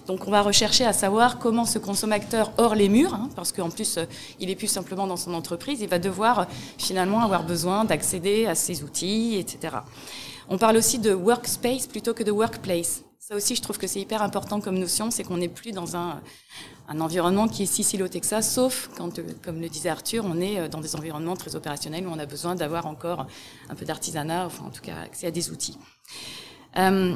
Donc 0.07 0.27
on 0.27 0.31
va 0.31 0.41
rechercher 0.41 0.85
à 0.85 0.93
savoir 0.93 1.37
comment 1.37 1.65
ce 1.65 1.77
consommateur 1.77 2.51
hors 2.57 2.75
les 2.75 2.89
murs, 2.89 3.13
hein, 3.13 3.29
parce 3.35 3.51
qu'en 3.51 3.69
plus 3.69 3.97
euh, 3.97 4.05
il 4.39 4.49
est 4.49 4.55
plus 4.55 4.67
simplement 4.67 5.05
dans 5.05 5.17
son 5.17 5.33
entreprise, 5.33 5.81
il 5.81 5.89
va 5.89 5.99
devoir 5.99 6.39
euh, 6.39 6.45
finalement 6.77 7.21
avoir 7.21 7.43
besoin 7.43 7.85
d'accéder 7.85 8.47
à 8.47 8.55
ses 8.55 8.83
outils, 8.83 9.35
etc. 9.37 9.77
On 10.49 10.57
parle 10.57 10.77
aussi 10.77 10.97
de 10.97 11.13
workspace 11.13 11.85
plutôt 11.85 12.15
que 12.15 12.23
de 12.23 12.31
workplace. 12.31 13.03
Ça 13.19 13.35
aussi, 13.35 13.55
je 13.55 13.61
trouve 13.61 13.77
que 13.77 13.85
c'est 13.85 14.01
hyper 14.01 14.23
important 14.23 14.59
comme 14.59 14.79
notion, 14.79 15.11
c'est 15.11 15.23
qu'on 15.23 15.37
n'est 15.37 15.49
plus 15.49 15.71
dans 15.71 15.95
un, 15.95 16.19
un, 16.89 16.99
environnement 17.01 17.47
qui 17.47 17.63
est 17.63 17.65
si 17.65 17.83
siloté 17.83 18.19
que 18.19 18.25
ça, 18.25 18.41
sauf 18.41 18.89
quand, 18.97 19.19
euh, 19.19 19.23
comme 19.43 19.61
le 19.61 19.69
disait 19.69 19.89
Arthur, 19.89 20.25
on 20.25 20.39
est 20.41 20.59
euh, 20.59 20.67
dans 20.67 20.81
des 20.81 20.95
environnements 20.95 21.35
très 21.35 21.55
opérationnels 21.55 22.07
où 22.07 22.11
on 22.11 22.19
a 22.19 22.25
besoin 22.25 22.55
d'avoir 22.55 22.85
encore 22.85 23.27
un 23.69 23.75
peu 23.75 23.85
d'artisanat, 23.85 24.45
enfin 24.45 24.65
en 24.65 24.69
tout 24.69 24.81
cas 24.81 24.97
accès 25.05 25.27
à 25.27 25.31
des 25.31 25.51
outils. 25.51 25.77
Euh, 26.77 27.15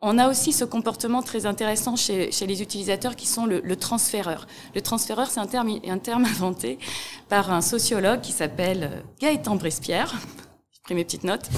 on 0.00 0.18
a 0.18 0.28
aussi 0.28 0.52
ce 0.52 0.64
comportement 0.64 1.22
très 1.22 1.46
intéressant 1.46 1.96
chez, 1.96 2.30
les 2.46 2.62
utilisateurs 2.62 3.16
qui 3.16 3.26
sont 3.26 3.46
le, 3.46 3.60
le 3.60 3.76
transféreur. 3.76 4.46
Le 4.74 4.80
transféreur, 4.80 5.30
c'est 5.30 5.40
un 5.40 5.46
terme, 5.46 5.78
un 5.86 5.98
terme 5.98 6.24
inventé 6.26 6.78
par 7.28 7.50
un 7.50 7.62
sociologue 7.62 8.20
qui 8.20 8.32
s'appelle 8.32 9.02
Gaëtan 9.20 9.56
Brespierre. 9.56 10.14
J'ai 10.72 10.80
pris 10.82 10.94
mes 10.94 11.04
petites 11.04 11.24
notes. 11.24 11.48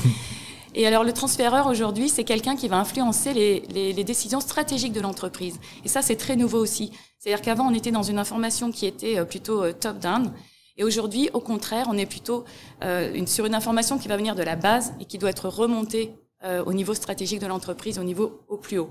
Et 0.79 0.87
alors 0.87 1.05
le 1.05 1.12
transféreur 1.12 1.69
aujourd'hui, 1.69 2.11
c'est 2.11 2.23
quelqu'un 2.23 2.55
qui 2.55 2.69
va 2.69 2.77
influencer 2.77 3.33
les, 3.33 4.05
décisions 4.05 4.41
stratégiques 4.41 4.93
de 4.93 5.01
l'entreprise. 5.01 5.59
Et 5.87 5.89
ça, 5.89 6.03
c'est 6.03 6.17
très 6.17 6.37
nouveau 6.37 6.59
aussi. 6.59 6.93
C'est-à-dire 7.19 7.41
qu'avant, 7.41 7.67
on 7.67 7.75
était 7.75 7.91
dans 7.91 8.03
une 8.03 8.19
information 8.19 8.71
qui 8.71 8.85
était 8.85 9.19
euh, 9.19 9.25
plutôt 9.25 9.65
euh, 9.65 9.73
top-down. 9.73 10.31
Et 10.77 10.85
aujourd'hui, 10.85 11.31
au 11.33 11.41
contraire, 11.41 11.87
on 11.89 11.97
est 11.97 12.05
plutôt 12.05 12.45
euh, 12.85 13.25
sur 13.25 13.47
une 13.47 13.55
information 13.55 13.99
qui 13.99 14.07
va 14.07 14.19
venir 14.19 14.35
de 14.35 14.43
la 14.43 14.55
base 14.55 14.93
et 15.01 15.07
qui 15.07 15.17
doit 15.17 15.31
être 15.31 15.49
remontée 15.49 16.15
euh, 16.44 16.62
au 16.64 16.72
niveau 16.72 16.94
stratégique 16.94 17.40
de 17.40 17.46
l'entreprise, 17.46 17.99
au 17.99 18.05
niveau 18.05 18.40
au 18.49 18.59
plus 18.59 18.79
haut. 18.79 18.90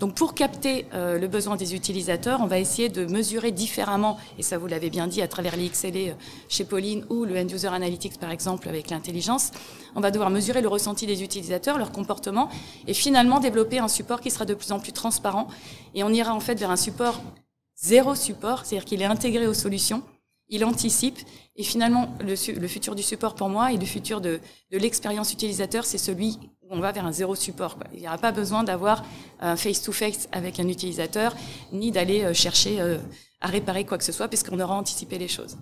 Donc 0.00 0.14
pour 0.14 0.34
capter 0.34 0.84
euh, 0.92 1.18
le 1.18 1.28
besoin 1.28 1.56
des 1.56 1.74
utilisateurs, 1.74 2.40
on 2.40 2.46
va 2.46 2.58
essayer 2.58 2.88
de 2.88 3.06
mesurer 3.06 3.52
différemment, 3.52 4.18
et 4.38 4.42
ça 4.42 4.58
vous 4.58 4.66
l'avez 4.66 4.90
bien 4.90 5.06
dit 5.06 5.22
à 5.22 5.28
travers 5.28 5.56
les 5.56 5.68
XLE 5.68 5.96
euh, 5.96 6.12
chez 6.48 6.64
Pauline 6.64 7.06
ou 7.08 7.24
le 7.24 7.36
End 7.38 7.46
User 7.46 7.68
Analytics 7.68 8.18
par 8.18 8.30
exemple 8.30 8.68
avec 8.68 8.90
l'intelligence, 8.90 9.52
on 9.94 10.00
va 10.00 10.10
devoir 10.10 10.28
mesurer 10.28 10.60
le 10.60 10.68
ressenti 10.68 11.06
des 11.06 11.22
utilisateurs, 11.22 11.78
leur 11.78 11.92
comportement, 11.92 12.50
et 12.86 12.94
finalement 12.94 13.40
développer 13.40 13.78
un 13.78 13.88
support 13.88 14.20
qui 14.20 14.30
sera 14.30 14.44
de 14.44 14.54
plus 14.54 14.72
en 14.72 14.80
plus 14.80 14.92
transparent, 14.92 15.46
et 15.94 16.02
on 16.02 16.10
ira 16.10 16.34
en 16.34 16.40
fait 16.40 16.58
vers 16.58 16.70
un 16.70 16.76
support 16.76 17.22
zéro 17.76 18.14
support, 18.14 18.66
c'est-à-dire 18.66 18.84
qu'il 18.84 19.00
est 19.02 19.06
intégré 19.06 19.46
aux 19.46 19.54
solutions, 19.54 20.02
il 20.48 20.64
anticipe, 20.64 21.18
et 21.56 21.62
finalement 21.62 22.14
le, 22.20 22.34
le 22.60 22.68
futur 22.68 22.94
du 22.94 23.02
support 23.02 23.34
pour 23.34 23.48
moi 23.48 23.72
et 23.72 23.78
le 23.78 23.86
futur 23.86 24.20
de, 24.20 24.40
de 24.70 24.78
l'expérience 24.78 25.32
utilisateur, 25.32 25.84
c'est 25.84 25.98
celui 25.98 26.38
on 26.72 26.80
va 26.80 26.90
vers 26.90 27.06
un 27.06 27.12
zéro 27.12 27.34
support. 27.34 27.76
Quoi. 27.76 27.86
Il 27.92 28.00
n'y 28.00 28.08
aura 28.08 28.18
pas 28.18 28.32
besoin 28.32 28.64
d'avoir 28.64 29.04
un 29.40 29.56
face-to-face 29.56 30.28
avec 30.32 30.58
un 30.58 30.68
utilisateur, 30.68 31.34
ni 31.72 31.92
d'aller 31.92 32.24
euh, 32.24 32.34
chercher 32.34 32.80
euh, 32.80 32.98
à 33.40 33.48
réparer 33.48 33.84
quoi 33.84 33.98
que 33.98 34.04
ce 34.04 34.12
soit, 34.12 34.28
puisqu'on 34.28 34.58
aura 34.58 34.74
anticipé 34.74 35.18
les 35.18 35.28
choses. 35.28 35.56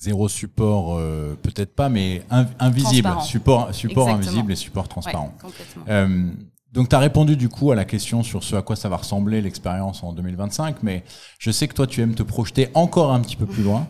Zéro 0.00 0.28
support, 0.28 0.96
euh, 0.96 1.36
peut-être 1.42 1.74
pas, 1.74 1.90
mais 1.90 2.22
invisible. 2.58 3.10
Support, 3.22 3.74
support 3.74 4.08
invisible 4.08 4.52
et 4.52 4.56
support 4.56 4.88
transparent. 4.88 5.34
Ouais, 5.44 5.50
euh, 5.90 6.26
donc, 6.72 6.88
tu 6.88 6.96
as 6.96 6.98
répondu 7.00 7.36
du 7.36 7.50
coup 7.50 7.70
à 7.70 7.74
la 7.74 7.84
question 7.84 8.22
sur 8.22 8.42
ce 8.42 8.56
à 8.56 8.62
quoi 8.62 8.76
ça 8.76 8.88
va 8.88 8.96
ressembler 8.96 9.42
l'expérience 9.42 10.02
en 10.02 10.14
2025, 10.14 10.82
mais 10.82 11.04
je 11.38 11.50
sais 11.50 11.68
que 11.68 11.74
toi, 11.74 11.86
tu 11.86 12.00
aimes 12.00 12.14
te 12.14 12.22
projeter 12.22 12.68
encore 12.72 13.12
un 13.12 13.20
petit 13.20 13.36
peu 13.36 13.44
plus 13.44 13.62
loin. 13.62 13.88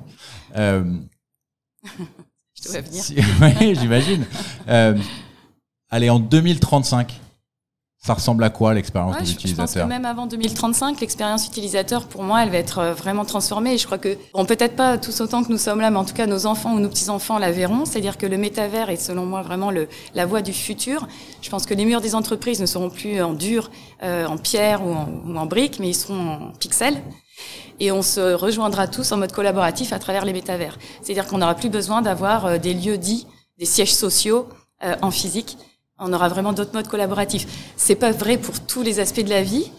Euh, 0.56 0.82
je 2.54 2.62
te 2.62 2.68
vois 2.70 2.80
venir. 2.80 3.04
Si, 3.04 3.14
oui, 3.60 3.76
j'imagine. 3.76 4.24
Allez, 5.90 6.08
en 6.10 6.18
2035, 6.20 7.20
Ça 8.02 8.14
ressemble 8.14 8.44
à 8.44 8.48
quoi 8.50 8.72
l'expérience 8.72 9.16
Ouais, 9.16 9.20
de 9.20 9.26
je, 9.26 9.32
je 9.32 9.36
pense 9.36 9.44
que 9.44 9.50
l'utilisateur 9.50 9.86
même 9.86 10.06
avant 10.06 10.26
2035, 10.26 11.00
l'expérience 11.00 11.46
utilisateur, 11.46 12.06
pour 12.06 12.22
moi, 12.22 12.42
elle 12.42 12.50
va 12.50 12.56
être 12.56 12.78
euh, 12.78 12.94
vraiment 12.94 13.26
transformée. 13.26 13.74
Et 13.74 13.78
je 13.78 13.84
crois 13.84 13.98
que, 13.98 14.16
bon, 14.32 14.46
peut-être 14.46 14.74
pas 14.74 14.96
tous 14.96 15.20
autant 15.20 15.44
que 15.44 15.50
nous 15.50 15.58
sommes 15.58 15.80
là, 15.80 15.90
mais 15.90 15.98
en 15.98 16.06
tout 16.06 16.14
cas, 16.14 16.26
nos 16.26 16.46
enfants 16.46 16.72
ou 16.74 16.80
nos 16.80 16.88
petits-enfants 16.88 17.38
la 17.38 17.52
verront. 17.52 17.84
C'est-à-dire 17.84 18.16
que 18.16 18.24
le 18.24 18.38
métavers 18.38 18.88
est, 18.88 18.96
selon 18.96 19.26
moi, 19.26 19.42
vraiment 19.42 19.70
le, 19.70 19.86
la 20.14 20.24
voie 20.24 20.40
du 20.40 20.54
futur. 20.54 21.08
Je 21.42 21.50
pense 21.50 21.66
que 21.66 21.74
les 21.74 21.84
murs 21.84 22.00
des 22.00 22.14
entreprises 22.14 22.60
ne 22.60 22.66
seront 22.66 22.88
plus 22.88 23.20
en 23.20 23.34
dur, 23.34 23.70
euh, 24.02 24.24
en 24.26 24.38
pierre 24.38 24.86
ou 24.86 24.94
en, 24.94 25.08
ou 25.26 25.36
en 25.36 25.44
briques, 25.44 25.78
mais 25.78 25.90
ils 25.90 25.94
seront 25.94 26.30
en 26.30 26.52
pixels. 26.58 27.02
Et 27.80 27.92
on 27.92 28.02
se 28.02 28.32
rejoindra 28.32 28.86
tous 28.86 29.12
en 29.12 29.18
mode 29.18 29.32
collaboratif 29.32 29.92
à 29.92 29.98
travers 29.98 30.24
les 30.24 30.32
métavers. 30.32 30.78
C'est-à-dire 31.02 31.26
qu'on 31.26 31.38
n'aura 31.38 31.54
plus 31.54 31.70
besoin 31.70 32.00
d'avoir 32.00 32.46
euh, 32.46 32.58
des 32.58 32.72
lieux 32.72 32.96
dits, 32.96 33.26
des 33.58 33.66
sièges 33.66 33.94
sociaux 33.94 34.48
euh, 34.84 34.96
en 35.02 35.10
physique. 35.10 35.58
On 36.00 36.12
aura 36.14 36.28
vraiment 36.28 36.54
d'autres 36.54 36.72
modes 36.72 36.88
collaboratifs. 36.88 37.46
C'est 37.76 37.94
pas 37.94 38.10
vrai 38.10 38.38
pour 38.38 38.58
tous 38.60 38.82
les 38.82 39.00
aspects 39.00 39.20
de 39.20 39.28
la 39.28 39.42
vie, 39.42 39.70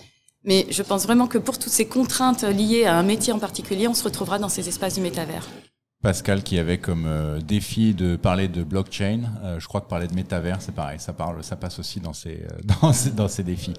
mais 0.44 0.68
je 0.70 0.84
pense 0.84 1.04
vraiment 1.04 1.28
que 1.28 1.40
pour 1.40 1.58
toutes 1.58 1.74
ces 1.74 1.88
contraintes 1.88 2.44
liées 2.44 2.86
à 2.86 2.96
un 2.96 3.04
métier 3.04 3.34
en 3.34 3.40
particulier, 3.40 3.88
on 3.88 3.96
se 3.96 4.04
retrouvera 4.04 4.38
dans 4.38 4.50
ces 4.50 4.68
espaces 4.68 4.94
du 4.94 5.02
métavers. 5.02 5.48
Pascal 6.02 6.42
qui 6.42 6.58
avait 6.58 6.80
comme 6.80 7.06
euh, 7.06 7.40
défi 7.40 7.94
de 7.94 8.16
parler 8.16 8.48
de 8.48 8.64
blockchain. 8.64 9.20
Euh, 9.44 9.60
je 9.60 9.68
crois 9.68 9.82
que 9.82 9.88
parler 9.88 10.08
de 10.08 10.16
métavers, 10.16 10.60
c'est 10.60 10.74
pareil, 10.74 11.00
ça 11.00 11.14
parle, 11.14 11.44
ça 11.44 11.56
passe 11.56 11.78
aussi 11.78 12.00
dans 12.00 12.14
ces 12.14 12.44
euh, 12.44 12.62
dans 12.82 12.92
ces, 12.92 13.12
dans 13.12 13.28
ces 13.28 13.44
défis. 13.44 13.74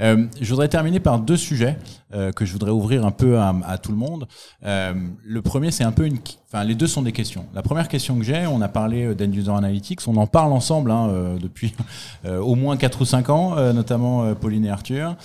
Euh, 0.00 0.26
je 0.40 0.50
voudrais 0.50 0.68
terminer 0.68 0.98
par 0.98 1.20
deux 1.20 1.36
sujets 1.36 1.78
euh, 2.12 2.32
que 2.32 2.44
je 2.44 2.52
voudrais 2.52 2.72
ouvrir 2.72 3.06
un 3.06 3.12
peu 3.12 3.38
à, 3.38 3.54
à 3.64 3.78
tout 3.78 3.92
le 3.92 3.96
monde. 3.96 4.26
Euh, 4.64 4.92
le 5.22 5.42
premier, 5.42 5.70
c'est 5.70 5.84
un 5.84 5.92
peu 5.92 6.04
une, 6.04 6.18
enfin 6.48 6.64
les 6.64 6.74
deux 6.74 6.88
sont 6.88 7.02
des 7.02 7.12
questions. 7.12 7.46
La 7.54 7.62
première 7.62 7.86
question 7.86 8.18
que 8.18 8.24
j'ai, 8.24 8.46
on 8.48 8.60
a 8.60 8.68
parlé 8.68 9.14
d'end 9.14 9.32
user 9.32 9.52
analytics, 9.52 10.00
on 10.08 10.16
en 10.16 10.26
parle 10.26 10.52
ensemble 10.52 10.90
hein, 10.90 11.36
depuis 11.40 11.74
au 12.28 12.56
moins 12.56 12.76
quatre 12.76 13.02
ou 13.02 13.04
cinq 13.04 13.30
ans, 13.30 13.54
notamment 13.72 14.34
Pauline 14.34 14.64
et 14.64 14.70
Arthur. 14.70 15.16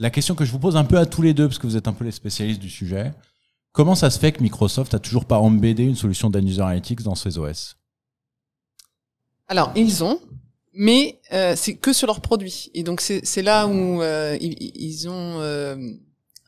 La 0.00 0.10
question 0.10 0.36
que 0.36 0.44
je 0.44 0.52
vous 0.52 0.60
pose 0.60 0.76
un 0.76 0.84
peu 0.84 0.96
à 0.96 1.06
tous 1.06 1.22
les 1.22 1.34
deux, 1.34 1.48
parce 1.48 1.58
que 1.58 1.66
vous 1.66 1.76
êtes 1.76 1.88
un 1.88 1.92
peu 1.92 2.04
les 2.04 2.12
spécialistes 2.12 2.60
du 2.60 2.70
sujet. 2.70 3.12
Comment 3.78 3.94
ça 3.94 4.10
se 4.10 4.18
fait 4.18 4.32
que 4.32 4.42
Microsoft 4.42 4.92
a 4.94 4.98
toujours 4.98 5.24
pas 5.24 5.38
embêté 5.38 5.84
une 5.84 5.94
solution 5.94 6.30
d'User 6.30 6.62
Analytics 6.62 7.00
dans 7.02 7.14
ses 7.14 7.38
OS 7.38 7.76
Alors, 9.46 9.70
ils 9.76 10.02
ont, 10.02 10.18
mais 10.72 11.20
euh, 11.32 11.54
c'est 11.54 11.76
que 11.76 11.92
sur 11.92 12.08
leurs 12.08 12.20
produits. 12.20 12.72
Et 12.74 12.82
donc, 12.82 13.00
c'est 13.00 13.42
là 13.42 13.68
où 13.68 14.02
euh, 14.02 14.36
ils, 14.40 15.08
ont 15.08 15.40
euh, 15.40 15.76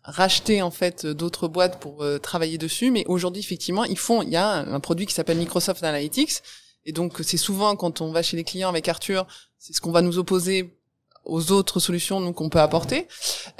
racheté 0.02 0.60
en 0.60 0.72
fait 0.72 1.06
d'autres 1.06 1.46
boîtes 1.46 1.78
pour 1.78 2.04
travailler 2.20 2.58
dessus. 2.58 2.90
Mais 2.90 3.04
aujourd'hui, 3.06 3.40
effectivement, 3.40 3.84
ils 3.84 3.96
font. 3.96 4.22
Il 4.22 4.30
y 4.30 4.36
a 4.36 4.50
un 4.50 4.80
produit 4.80 5.06
qui 5.06 5.14
s'appelle 5.14 5.38
Microsoft 5.38 5.84
Analytics. 5.84 6.42
Et 6.84 6.90
donc, 6.90 7.20
c'est 7.22 7.36
souvent 7.36 7.76
quand 7.76 8.00
on 8.00 8.10
va 8.10 8.24
chez 8.24 8.38
les 8.38 8.44
clients 8.44 8.70
avec 8.70 8.88
Arthur, 8.88 9.28
c'est 9.56 9.72
ce 9.72 9.80
qu'on 9.80 9.92
va 9.92 10.02
nous 10.02 10.18
opposer 10.18 10.79
aux 11.24 11.52
autres 11.52 11.80
solutions 11.80 12.20
donc 12.20 12.36
qu'on 12.36 12.48
peut 12.48 12.60
apporter. 12.60 13.06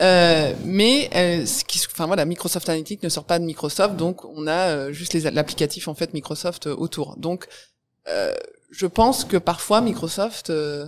Euh, 0.01 0.53
mais 0.65 1.11
euh, 1.15 1.47
ce 1.47 1.65
qui, 1.65 1.81
enfin 1.93 2.07
voilà, 2.07 2.25
Microsoft 2.25 2.69
Analytics 2.69 3.03
ne 3.03 3.09
sort 3.09 3.25
pas 3.25 3.39
de 3.39 3.45
Microsoft, 3.45 3.97
donc 3.97 4.25
on 4.25 4.47
a 4.47 4.69
euh, 4.71 4.93
juste 4.93 5.13
les- 5.15 5.31
l'applicatif 5.31 5.87
en 5.89 5.95
fait 5.95 6.13
Microsoft 6.15 6.67
euh, 6.67 6.75
autour. 6.77 7.17
Donc 7.19 7.47
euh, 8.09 8.35
je 8.71 8.87
pense 8.87 9.25
que 9.25 9.37
parfois 9.37 9.81
Microsoft 9.81 10.51
euh, 10.51 10.87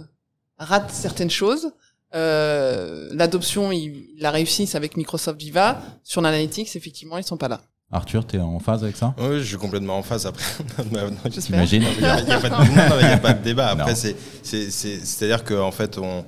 rate 0.59 0.91
certaines 0.91 1.31
choses. 1.31 1.73
Euh, 2.15 3.09
L'adoption, 3.13 3.73
il, 3.73 4.07
il 4.17 4.27
a 4.27 4.31
réussi 4.31 4.67
c'est 4.67 4.77
avec 4.77 4.97
Microsoft 4.97 5.39
Viva. 5.39 5.81
Sur 6.05 6.21
l'analytics, 6.21 6.75
effectivement, 6.77 7.19
ils 7.19 7.25
sont 7.25 7.37
pas 7.39 7.49
là. 7.49 7.61
Arthur, 7.91 8.27
tu 8.27 8.37
es 8.37 8.41
en 8.41 8.59
phase 8.59 8.83
avec 8.85 8.97
ça? 8.97 9.15
Oui, 9.19 9.41
je 9.41 9.45
suis 9.45 9.57
complètement 9.59 9.99
en 9.99 10.03
phase 10.03 10.25
après. 10.27 10.45
Non, 10.93 11.11
non, 11.11 11.17
J'espère. 11.27 11.67
T'imagines? 11.67 11.85
Il 11.99 12.01
n'y 12.01 12.07
a, 12.33 13.19
pas 13.19 13.35
de- 13.35 13.43
débat. 13.43 13.69
Après, 13.69 13.95
c'est, 13.95 14.17
c'est, 14.43 14.71
c'est, 14.71 14.99
c'est-à-dire 15.05 15.45
qu'en 15.45 15.71
fait, 15.73 15.99
on 15.99 16.25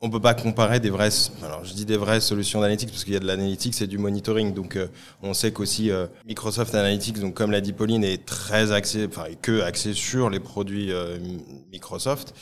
on 0.00 0.10
peut 0.10 0.20
pas 0.20 0.34
comparer 0.34 0.78
des 0.78 0.90
vraies. 0.90 1.10
Solutions 2.20 2.60
d'analytics 2.60 2.90
parce 2.90 3.04
qu'il 3.04 3.14
y 3.14 3.16
a 3.16 3.20
de 3.20 3.26
l'analytics 3.26 3.80
et 3.80 3.86
du 3.86 3.98
monitoring. 3.98 4.52
Donc, 4.52 4.76
euh, 4.76 4.88
on 5.22 5.32
sait 5.32 5.52
qu'aussi 5.52 5.90
euh, 5.90 6.06
Microsoft 6.26 6.74
Analytics, 6.74 7.32
comme 7.32 7.50
l'a 7.50 7.60
dit 7.60 7.72
Pauline, 7.72 8.04
est 8.04 8.26
très 8.26 8.72
axé, 8.72 9.06
enfin, 9.08 9.24
que 9.40 9.62
sur 9.94 10.28
les 10.30 10.40
produits 10.40 10.92
euh, 10.92 11.18
Microsoft. 11.72 12.34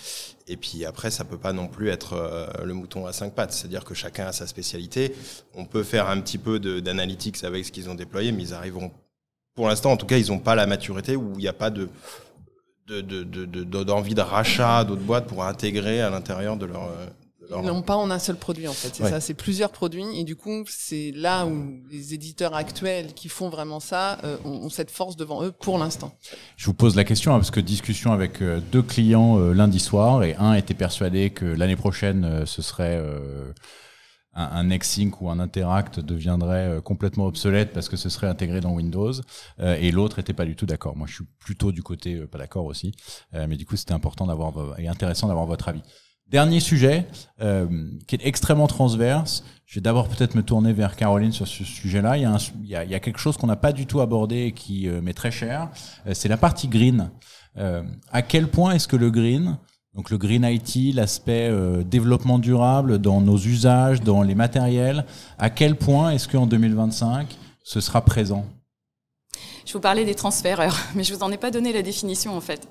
Et 0.46 0.56
puis 0.56 0.84
après, 0.84 1.10
ça 1.10 1.24
peut 1.24 1.38
pas 1.38 1.52
non 1.52 1.68
plus 1.68 1.88
être 1.88 2.50
le 2.62 2.74
mouton 2.74 3.06
à 3.06 3.14
cinq 3.14 3.34
pattes. 3.34 3.52
C'est-à-dire 3.52 3.84
que 3.84 3.94
chacun 3.94 4.26
a 4.26 4.32
sa 4.32 4.46
spécialité. 4.46 5.14
On 5.54 5.64
peut 5.64 5.82
faire 5.82 6.10
un 6.10 6.20
petit 6.20 6.36
peu 6.36 6.58
d'analytics 6.60 7.42
avec 7.44 7.64
ce 7.64 7.72
qu'ils 7.72 7.88
ont 7.88 7.94
déployé, 7.94 8.30
mais 8.30 8.42
ils 8.42 8.54
arriveront. 8.54 8.90
Pour 9.54 9.68
l'instant, 9.68 9.92
en 9.92 9.96
tout 9.96 10.04
cas, 10.04 10.18
ils 10.18 10.28
n'ont 10.28 10.38
pas 10.40 10.54
la 10.54 10.66
maturité 10.66 11.16
où 11.16 11.32
il 11.36 11.38
n'y 11.38 11.48
a 11.48 11.54
pas 11.54 11.70
de 11.70 11.88
de, 12.86 13.00
de, 13.00 13.22
de, 13.22 13.46
de- 13.46 13.84
d'envie 13.84 14.14
de 14.14 14.20
rachat 14.20 14.84
d'autres 14.84 15.00
boîtes 15.00 15.26
pour 15.26 15.44
intégrer 15.44 16.02
à 16.02 16.10
l'intérieur 16.10 16.58
de 16.58 16.66
leur, 16.66 16.90
leur 17.50 17.60
Ils 17.60 17.66
n'ont 17.66 17.82
pas 17.82 17.96
en 17.96 18.10
un 18.10 18.18
seul 18.18 18.36
produit 18.36 18.68
en 18.68 18.72
fait, 18.72 18.94
c'est 18.94 19.02
Ouais. 19.02 19.10
ça, 19.10 19.20
c'est 19.20 19.34
plusieurs 19.34 19.70
produits 19.70 20.04
et 20.18 20.24
du 20.24 20.36
coup 20.36 20.64
c'est 20.68 21.12
là 21.14 21.46
où 21.46 21.80
les 21.90 22.14
éditeurs 22.14 22.54
actuels 22.54 23.14
qui 23.14 23.28
font 23.28 23.48
vraiment 23.48 23.80
ça 23.80 24.18
euh, 24.24 24.36
ont, 24.44 24.64
ont 24.64 24.70
cette 24.70 24.90
force 24.90 25.16
devant 25.16 25.42
eux 25.44 25.52
pour 25.52 25.78
l'instant. 25.78 26.12
Je 26.56 26.66
vous 26.66 26.74
pose 26.74 26.96
la 26.96 27.04
question 27.04 27.32
hein, 27.34 27.38
parce 27.38 27.50
que 27.50 27.60
discussion 27.60 28.12
avec 28.12 28.42
euh, 28.42 28.60
deux 28.72 28.82
clients 28.82 29.38
euh, 29.38 29.52
lundi 29.52 29.80
soir 29.80 30.22
et 30.24 30.34
un 30.36 30.54
était 30.54 30.74
persuadé 30.74 31.30
que 31.30 31.44
l'année 31.44 31.76
prochaine 31.76 32.44
ce 32.46 32.62
serait 32.62 33.00
un, 34.36 34.64
Nexync 34.64 35.20
ou 35.20 35.30
un 35.30 35.38
Interact 35.38 36.00
deviendrait 36.00 36.80
complètement 36.82 37.26
obsolète 37.26 37.72
parce 37.72 37.88
que 37.88 37.96
ce 37.96 38.08
serait 38.08 38.26
intégré 38.26 38.60
dans 38.60 38.72
Windows 38.72 39.12
euh, 39.60 39.76
et 39.80 39.92
l'autre 39.92 40.18
était 40.18 40.32
pas 40.32 40.44
du 40.44 40.56
tout 40.56 40.66
d'accord. 40.66 40.96
Moi 40.96 41.06
je 41.08 41.14
suis 41.14 41.24
plutôt 41.38 41.70
du 41.72 41.82
côté 41.82 42.14
euh, 42.14 42.26
pas 42.26 42.38
d'accord 42.38 42.64
aussi, 42.64 42.92
Euh, 43.34 43.46
mais 43.48 43.56
du 43.56 43.64
coup 43.66 43.76
c'était 43.76 43.92
important 43.94 44.26
d'avoir 44.26 44.50
vo- 44.50 44.74
et 44.76 44.88
intéressant 44.88 45.28
d'avoir 45.28 45.46
votre 45.46 45.68
avis. 45.68 45.82
Dernier 46.34 46.58
sujet 46.58 47.06
euh, 47.40 47.68
qui 48.08 48.16
est 48.16 48.26
extrêmement 48.26 48.66
transverse. 48.66 49.44
Je 49.66 49.76
vais 49.76 49.80
d'abord 49.80 50.08
peut-être 50.08 50.34
me 50.34 50.42
tourner 50.42 50.72
vers 50.72 50.96
Caroline 50.96 51.30
sur 51.30 51.46
ce 51.46 51.62
sujet-là. 51.62 52.16
Il 52.16 52.66
y 52.66 52.74
a, 52.74 52.98
quelque 52.98 53.20
chose 53.20 53.36
qu'on 53.36 53.46
n'a 53.46 53.54
pas 53.54 53.70
du 53.70 53.86
tout 53.86 54.00
abordé 54.00 54.46
et 54.46 54.50
qui 54.50 54.88
euh, 54.88 55.00
m'est 55.00 55.14
très 55.14 55.30
cher. 55.30 55.68
Euh, 56.08 56.10
c'est 56.12 56.26
la 56.26 56.36
partie 56.36 56.66
green. 56.66 57.08
À 58.10 58.22
quel 58.22 58.48
point 58.48 58.72
est-ce 58.72 58.88
que 58.88 58.96
le 58.96 59.12
green, 59.12 59.58
donc 59.94 60.10
le 60.10 60.18
green 60.18 60.42
IT, 60.42 60.92
l'aspect 60.92 61.52
développement 61.84 62.40
durable 62.40 62.98
dans 62.98 63.20
nos 63.20 63.38
usages, 63.38 64.00
dans 64.00 64.22
les 64.22 64.34
matériels, 64.34 65.04
à 65.38 65.50
quel 65.50 65.76
point 65.76 66.10
est-ce 66.10 66.26
qu'en 66.26 66.46
2025 66.46 67.28
ce 67.62 67.80
sera 67.80 68.04
présent? 68.04 68.44
Je 69.64 69.72
vous 69.72 69.78
parlais 69.78 70.04
des 70.04 70.16
transféreurs, 70.16 70.76
mais 70.96 71.04
je 71.04 71.14
vous 71.14 71.22
en 71.22 71.30
ai 71.30 71.36
pas 71.36 71.52
donné 71.52 71.72
la 71.72 71.82
définition 71.82 72.36
en 72.36 72.40
fait. 72.40 72.66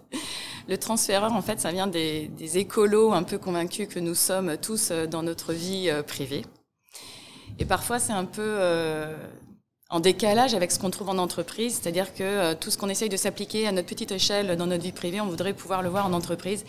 Le 0.69 0.77
transféreur, 0.77 1.33
en 1.33 1.41
fait, 1.41 1.59
ça 1.59 1.71
vient 1.71 1.87
des, 1.87 2.29
des 2.29 2.57
écolos 2.57 3.11
un 3.11 3.23
peu 3.23 3.37
convaincus 3.37 3.87
que 3.89 3.99
nous 3.99 4.15
sommes 4.15 4.55
tous 4.57 4.91
euh, 4.91 5.07
dans 5.07 5.21
notre 5.21 5.51
vie 5.51 5.89
euh, 5.89 6.03
privée. 6.03 6.43
Et 7.59 7.65
parfois, 7.65 7.99
c'est 7.99 8.13
un 8.13 8.23
peu 8.23 8.41
euh, 8.41 9.13
en 9.89 9.99
décalage 9.99 10.53
avec 10.53 10.71
ce 10.71 10.79
qu'on 10.79 10.89
trouve 10.89 11.09
en 11.09 11.17
entreprise, 11.17 11.79
c'est-à-dire 11.81 12.13
que 12.13 12.53
tout 12.55 12.71
ce 12.71 12.77
qu'on 12.77 12.89
essaye 12.89 13.09
de 13.09 13.17
s'appliquer 13.17 13.67
à 13.67 13.71
notre 13.71 13.87
petite 13.87 14.11
échelle 14.11 14.55
dans 14.55 14.65
notre 14.65 14.83
vie 14.83 14.93
privée, 14.93 15.19
on 15.21 15.27
voudrait 15.27 15.53
pouvoir 15.53 15.83
le 15.83 15.89
voir 15.89 16.07
en 16.07 16.13
entreprise. 16.13 16.63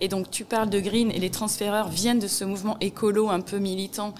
Et 0.00 0.08
donc, 0.08 0.30
tu 0.30 0.44
parles 0.44 0.70
de 0.70 0.80
green 0.80 1.10
et 1.10 1.18
les 1.18 1.30
transféreurs 1.30 1.88
viennent 1.88 2.18
de 2.18 2.28
ce 2.28 2.44
mouvement 2.44 2.78
écolo 2.80 3.28
un 3.28 3.40
peu 3.40 3.58
militant, 3.58 4.14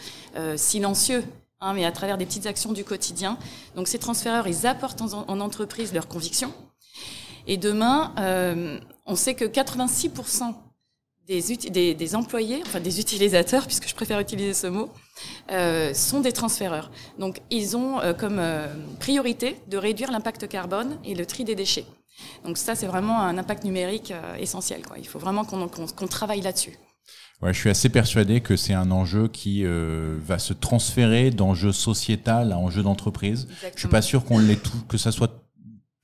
silencieux, 0.57 1.25
hein, 1.61 1.73
mais 1.73 1.87
à 1.87 1.93
travers 1.93 2.19
des 2.19 2.27
petites 2.27 2.47
actions 2.47 2.73
du 2.73 2.85
quotidien. 2.85 3.39
Donc, 3.75 3.89
ces 3.89 3.99
transféreurs, 3.99 4.47
ils 4.47 4.67
apportent 4.67 5.01
en, 5.01 5.25
en 5.27 5.41
entreprise 5.41 5.95
leurs 5.95 6.09
convictions. 6.09 6.53
Et 7.47 7.57
demain, 7.57 8.13
on 9.07 9.17
sait 9.17 9.35
que 9.35 9.45
86% 9.45 10.55
des, 11.27 11.43
des, 11.71 11.95
des 11.95 12.17
employés, 12.17 12.63
enfin 12.67 12.81
des 12.81 13.01
utilisateurs, 13.01 13.67
puisque 13.67 13.89
je 13.89 13.95
préfère 13.95 14.19
utiliser 14.19 14.55
ce 14.55 14.67
mot, 14.67 14.91
euh, 15.51 15.95
sont 15.95 16.21
des 16.21 16.33
transféreurs. 16.33 16.91
Donc, 17.19 17.41
ils 17.51 17.77
ont 17.77 18.01
euh, 18.01 18.13
comme 18.13 18.39
euh, 18.39 18.67
priorité 18.99 19.57
de 19.69 19.77
réduire 19.77 20.11
l'impact 20.11 20.49
carbone 20.49 20.99
et 21.05 21.15
le 21.15 21.27
tri 21.27 21.45
des 21.45 21.55
déchets. 21.55 21.87
Donc 22.45 22.59
ça, 22.59 22.75
c'est 22.75 22.87
vraiment 22.87 23.21
un 23.21 23.39
impact 23.39 23.65
numérique 23.65 24.13
essentiel. 24.39 24.83
Quoi. 24.83 24.99
Il 24.99 25.09
faut 25.09 25.19
vraiment 25.19 25.45
qu'on 25.45 26.07
travaille 26.07 26.43
là-dessus. 26.43 26.79
Ouais, 27.43 27.53
je 27.53 27.59
suis 27.59 27.71
assez 27.71 27.89
persuadé 27.89 28.41
que 28.41 28.55
c'est 28.57 28.73
un 28.73 28.93
enjeu 28.93 29.27
qui 29.27 29.65
euh, 29.65 30.17
va 30.25 30.39
se 30.39 30.53
transférer 30.53 31.31
d'enjeu 31.31 31.73
sociétal 31.73 32.53
à 32.53 32.59
enjeu 32.59 32.85
d'entreprise. 32.85 33.49
Je 33.75 33.81
suis 33.81 33.89
pas 33.89 34.01
sûr 34.01 34.25
qu'on 34.25 34.39
l'ait 34.39 34.59
que 34.89 34.97
ça 34.97 35.11
soit 35.11 35.42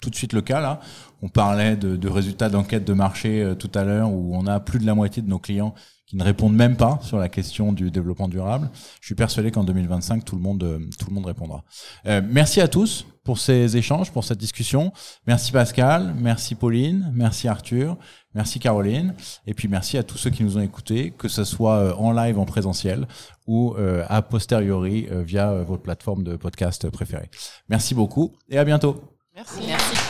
tout 0.01 0.11
de 0.11 0.15
suite 0.15 0.33
le 0.33 0.41
cas 0.41 0.61
là. 0.61 0.81
On 1.23 1.29
parlait 1.29 1.77
de, 1.77 1.97
de 1.97 2.09
résultats 2.09 2.49
d'enquête 2.49 2.85
de 2.85 2.93
marché 2.93 3.43
euh, 3.43 3.55
tout 3.55 3.71
à 3.75 3.85
l'heure 3.85 4.13
où 4.13 4.37
on 4.37 4.47
a 4.47 4.61
plus 4.61 4.79
de 4.79 4.87
la 4.87 4.95
moitié 4.95 5.23
de 5.23 5.29
nos 5.29 5.39
clients 5.39 5.75
qui 6.09 6.17
ne 6.17 6.25
répondent 6.25 6.55
même 6.55 6.77
pas 6.77 6.99
sur 7.03 7.19
la 7.19 7.29
question 7.29 7.73
du 7.73 7.91
développement 7.91 8.29
durable. 8.29 8.71
Je 9.01 9.07
suis 9.07 9.15
persuadé 9.15 9.51
qu'en 9.51 9.63
2025 9.63 10.25
tout 10.25 10.37
le 10.37 10.43
monde 10.43 10.63
euh, 10.63 10.79
tout 10.99 11.07
le 11.09 11.15
monde 11.15 11.27
répondra. 11.27 11.65
Euh, 12.07 12.23
merci 12.27 12.63
à 12.63 12.69
tous 12.69 13.07
pour 13.25 13.39
ces 13.39 13.77
échanges, 13.77 14.11
pour 14.11 14.25
cette 14.25 14.39
discussion. 14.39 14.91
Merci 15.27 15.53
Pascal, 15.53 16.15
merci 16.19 16.55
Pauline, 16.55 17.13
merci 17.15 17.47
Arthur, 17.47 17.99
merci 18.35 18.59
Caroline 18.59 19.15
et 19.47 19.53
puis 19.53 19.69
merci 19.69 19.99
à 19.99 20.03
tous 20.03 20.17
ceux 20.17 20.31
qui 20.31 20.45
nous 20.45 20.57
ont 20.57 20.63
écoutés, 20.63 21.11
que 21.11 21.29
ce 21.29 21.45
soit 21.45 21.77
euh, 21.77 21.93
en 21.95 22.13
live 22.13 22.39
en 22.39 22.47
présentiel 22.47 23.07
ou 23.47 23.75
euh, 23.77 24.03
a 24.09 24.23
posteriori 24.23 25.09
via 25.11 25.53
votre 25.63 25.83
plateforme 25.83 26.25
de 26.25 26.37
podcast 26.37 26.89
préférée. 26.89 27.29
Merci 27.69 27.95
beaucoup 27.95 28.33
et 28.49 28.57
à 28.57 28.65
bientôt. 28.65 29.18
Merci. 29.38 29.98